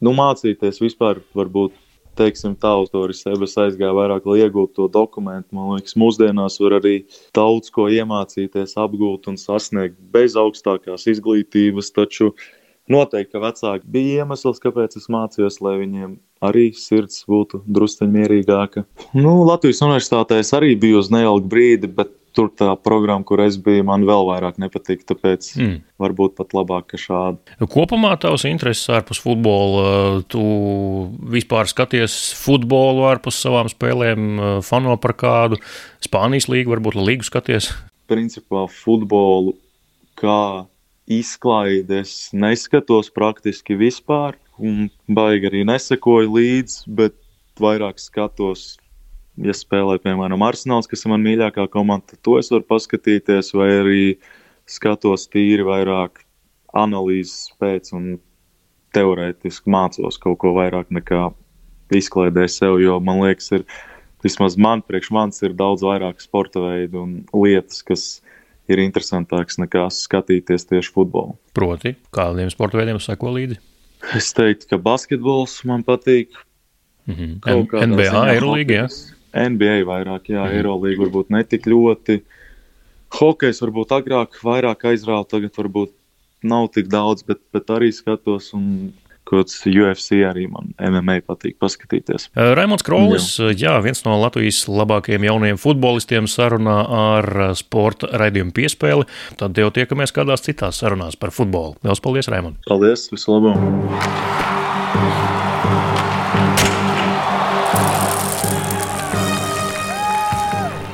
nu, 0.00 0.14
mācīties 0.16 0.82
vispār 0.84 1.22
varbūt. 1.36 1.82
Teiksim, 2.16 2.54
tā 2.56 2.70
autori 2.72 3.12
sevi 3.12 3.44
aizgāja 3.44 3.92
vairāk, 3.92 4.24
lai 4.24 4.38
iegūtu 4.40 4.72
to 4.78 4.86
dokumentu. 4.88 5.50
Man 5.52 5.74
liekas, 5.74 5.92
mūsdienās 6.00 6.54
var 6.62 6.78
arī 6.78 6.94
daudz 7.36 7.68
ko 7.68 7.90
iemācīties, 7.92 8.72
apgūt 8.80 9.28
un 9.28 9.36
sasniegt 9.36 9.98
bez 10.14 10.32
augstākās 10.40 11.04
izglītības. 11.12 11.90
Taču 11.92 12.30
uh, 12.30 12.46
Noteikti, 12.92 13.32
ka 13.34 13.42
vecāki 13.42 13.88
bija 13.90 14.22
iemesls, 14.22 14.60
kāpēc 14.62 14.98
es 15.00 15.08
mācījos, 15.10 15.58
lai 15.64 15.74
viņiem 15.80 16.18
arī 16.46 16.68
sirds 16.76 17.24
būtu 17.26 17.64
druskuļi 17.66 18.12
mierīgāka. 18.12 18.84
Nu, 19.16 19.40
Latvijas 19.48 19.82
universitātē 19.82 20.38
es 20.42 20.52
arī 20.54 20.76
biju 20.78 21.00
uz 21.02 21.10
neilgu 21.10 21.48
brīdi, 21.50 21.90
bet 21.90 22.12
tur 22.36 22.50
tā 22.52 22.68
programma, 22.76 23.24
kur 23.24 23.40
es 23.42 23.56
biju, 23.62 23.86
man 23.88 24.04
vēl 24.06 24.26
vairāk 24.28 24.60
nepatīk. 24.60 25.06
Tāpēc 25.08 25.48
mm. 25.56 25.74
varbūt 26.02 26.36
pat 26.36 26.52
labāk, 26.56 26.90
ka 26.92 27.00
šādi. 27.00 27.56
Kopumā 27.72 28.12
tavs 28.20 28.44
intereses 28.48 28.92
ārpus 28.92 29.22
futbola, 29.24 30.20
tu 30.30 30.44
vispār 31.32 31.70
skaties 31.72 32.18
futbolu 32.36 33.08
ārpus 33.08 33.40
savām 33.40 33.72
spēlēm, 33.72 34.62
fano 34.66 34.98
par 35.00 35.16
kādu 35.18 35.60
Spānijas 36.04 36.50
līgu, 36.52 36.76
varbūt 36.76 37.00
līgu 37.00 37.26
skaties? 37.26 37.72
Principā 38.06 38.66
futbolu 38.70 39.56
kā 40.20 40.66
izklaides. 41.06 42.30
Neskatos 42.34 43.10
praktiski 43.14 43.76
vispār, 43.78 44.36
un 44.58 44.88
baigi 45.08 45.50
arī 45.50 45.62
nesekoju 45.68 46.32
līdzi, 46.34 46.82
bet 46.98 47.16
vairāk 47.62 48.00
skatos, 48.02 48.76
ja 49.40 49.54
spēlē, 49.56 49.98
piemēram, 50.02 50.44
Arsenāls, 50.44 50.88
kas 50.90 51.04
ir 51.04 51.12
man 51.12 51.24
mīļākā 51.24 51.68
komanda, 51.72 52.18
to 52.24 52.38
es 52.40 52.50
varu 52.52 52.66
paskatīties, 52.68 53.52
vai 53.56 53.70
arī 53.80 54.04
skatos 54.66 55.28
tīri 55.32 55.64
vairāk 55.66 56.24
analīzes 56.76 57.52
pēc 57.60 57.92
un 57.96 58.16
teorētiski 58.96 59.70
mācos 59.70 60.18
kaut 60.20 60.40
ko 60.42 60.52
vairāk 60.56 60.90
nekā 60.94 61.28
izklaidē 61.94 62.46
sev, 62.50 62.80
jo 62.82 62.98
man 63.00 63.22
liekas, 63.22 63.52
ir 63.54 63.66
vismaz 64.24 64.56
man, 64.58 64.82
priekš 64.82 65.12
manis 65.14 65.42
ir 65.46 65.54
daudz 65.56 65.84
vairāk 65.86 66.22
sporta 66.24 66.62
veidu 66.62 67.04
un 67.04 67.12
lietas, 67.36 67.82
kas 67.86 68.06
ir 68.72 68.82
interesantāks 68.82 69.60
nekā 69.62 69.86
skatīties 69.92 70.68
tieši 70.70 70.92
futbolu. 70.94 71.36
Proti, 71.56 71.94
kādiem 72.14 72.50
sporta 72.52 72.80
veidiem 72.80 73.00
sako 73.02 73.34
līdzi? 73.36 73.58
Es 74.16 74.32
teiktu, 74.36 74.68
ka 74.70 74.78
basketbols 74.82 75.58
man 75.68 75.84
patīk. 75.86 76.34
Mm 77.06 77.14
-hmm. 77.14 77.86
NBA, 77.92 78.22
Eirolīga, 78.34 78.80
jā. 78.82 78.88
NBA 79.48 79.84
vairāk, 79.86 80.28
jā, 80.28 80.42
mm 80.42 80.48
-hmm. 80.48 80.56
Eirolīga 80.58 81.02
varbūt 81.04 81.30
netik 81.30 81.66
ļoti. 81.66 82.22
Hokejs 83.20 83.62
varbūt 83.62 83.94
agrāk 83.94 84.40
vairāk 84.42 84.84
aizrāva, 84.90 85.24
tagad 85.28 85.54
varbūt 85.54 85.92
nav 86.42 86.68
tik 86.74 86.88
daudz, 86.88 87.22
bet, 87.22 87.38
bet 87.52 87.66
arī 87.66 87.92
skatos 87.92 88.52
un 88.54 88.92
kāds 89.26 89.58
UFC 89.66 90.22
arī 90.26 90.46
man 90.50 90.72
MMA 90.78 91.20
patīk 91.26 91.58
paskatīties. 91.62 92.30
Raimons 92.36 92.84
Krolis, 92.86 93.28
jā. 93.40 93.52
jā, 93.66 93.74
viens 93.84 94.04
no 94.06 94.16
Latvijas 94.22 94.62
labākajiem 94.70 95.28
jaunajiem 95.28 95.60
futbolistiem 95.60 96.30
sarunā 96.30 96.78
ar 97.00 97.30
sporta 97.58 98.10
raidījumu 98.22 98.54
piespēli. 98.56 99.08
Tad 99.40 99.58
jau 99.58 99.72
tiekamies 99.74 100.14
kādās 100.16 100.46
citās 100.46 100.82
sarunās 100.82 101.18
par 101.20 101.34
futbolu. 101.34 101.76
Lielas 101.82 102.02
paldies, 102.04 102.30
Raimond! 102.32 102.62
Paldies, 102.70 103.08
visu 103.12 103.34
labu! 103.36 103.56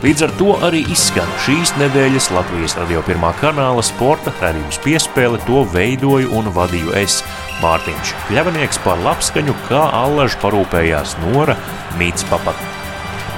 Līdz 0.03 0.23
ar 0.27 0.33
to 0.35 0.55
arī 0.67 0.81
izskan 0.91 1.29
šīs 1.45 1.77
nedēļas 1.79 2.33
Latvijas 2.35 2.73
radio 2.75 3.05
pirmā 3.07 3.29
kanāla 3.39 3.85
sporta 3.87 4.33
raidījums 4.41 4.81
piespēle. 4.83 5.39
To 5.47 5.63
veidoju 5.71 6.33
un 6.35 6.51
vadīju 6.57 6.97
es, 6.99 7.21
Mārtiņš 7.63 8.11
Kļavinieks, 8.27 8.81
par 8.83 8.99
labskaņu, 9.05 9.55
kā 9.69 9.85
allaž 10.03 10.35
parūpējās 10.43 11.15
Nora 11.23 11.55
Mītspapa. 12.01 12.57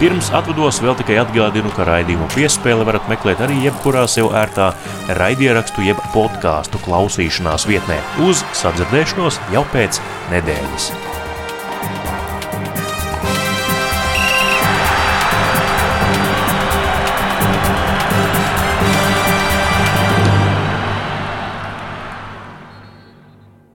Pirms 0.00 0.32
atvados 0.32 0.80
vēl 0.80 0.96
tikai 1.02 1.20
atgādinu, 1.20 1.68
ka 1.76 1.84
raidījumu 1.84 2.30
piespēli 2.32 2.88
varat 2.88 3.12
meklēt 3.12 3.44
arī 3.44 3.60
jebkurā 3.66 4.06
sev 4.08 4.32
ērtā 4.32 4.72
raidierakstu 5.20 5.84
jeb 5.84 6.00
podkāstu 6.16 6.80
klausīšanās 6.86 7.68
vietnē. 7.68 8.00
Uz 8.24 8.40
sadzirdēšanos 8.56 9.42
jau 9.52 9.68
pēc 9.76 10.00
nedēļas! 10.32 11.13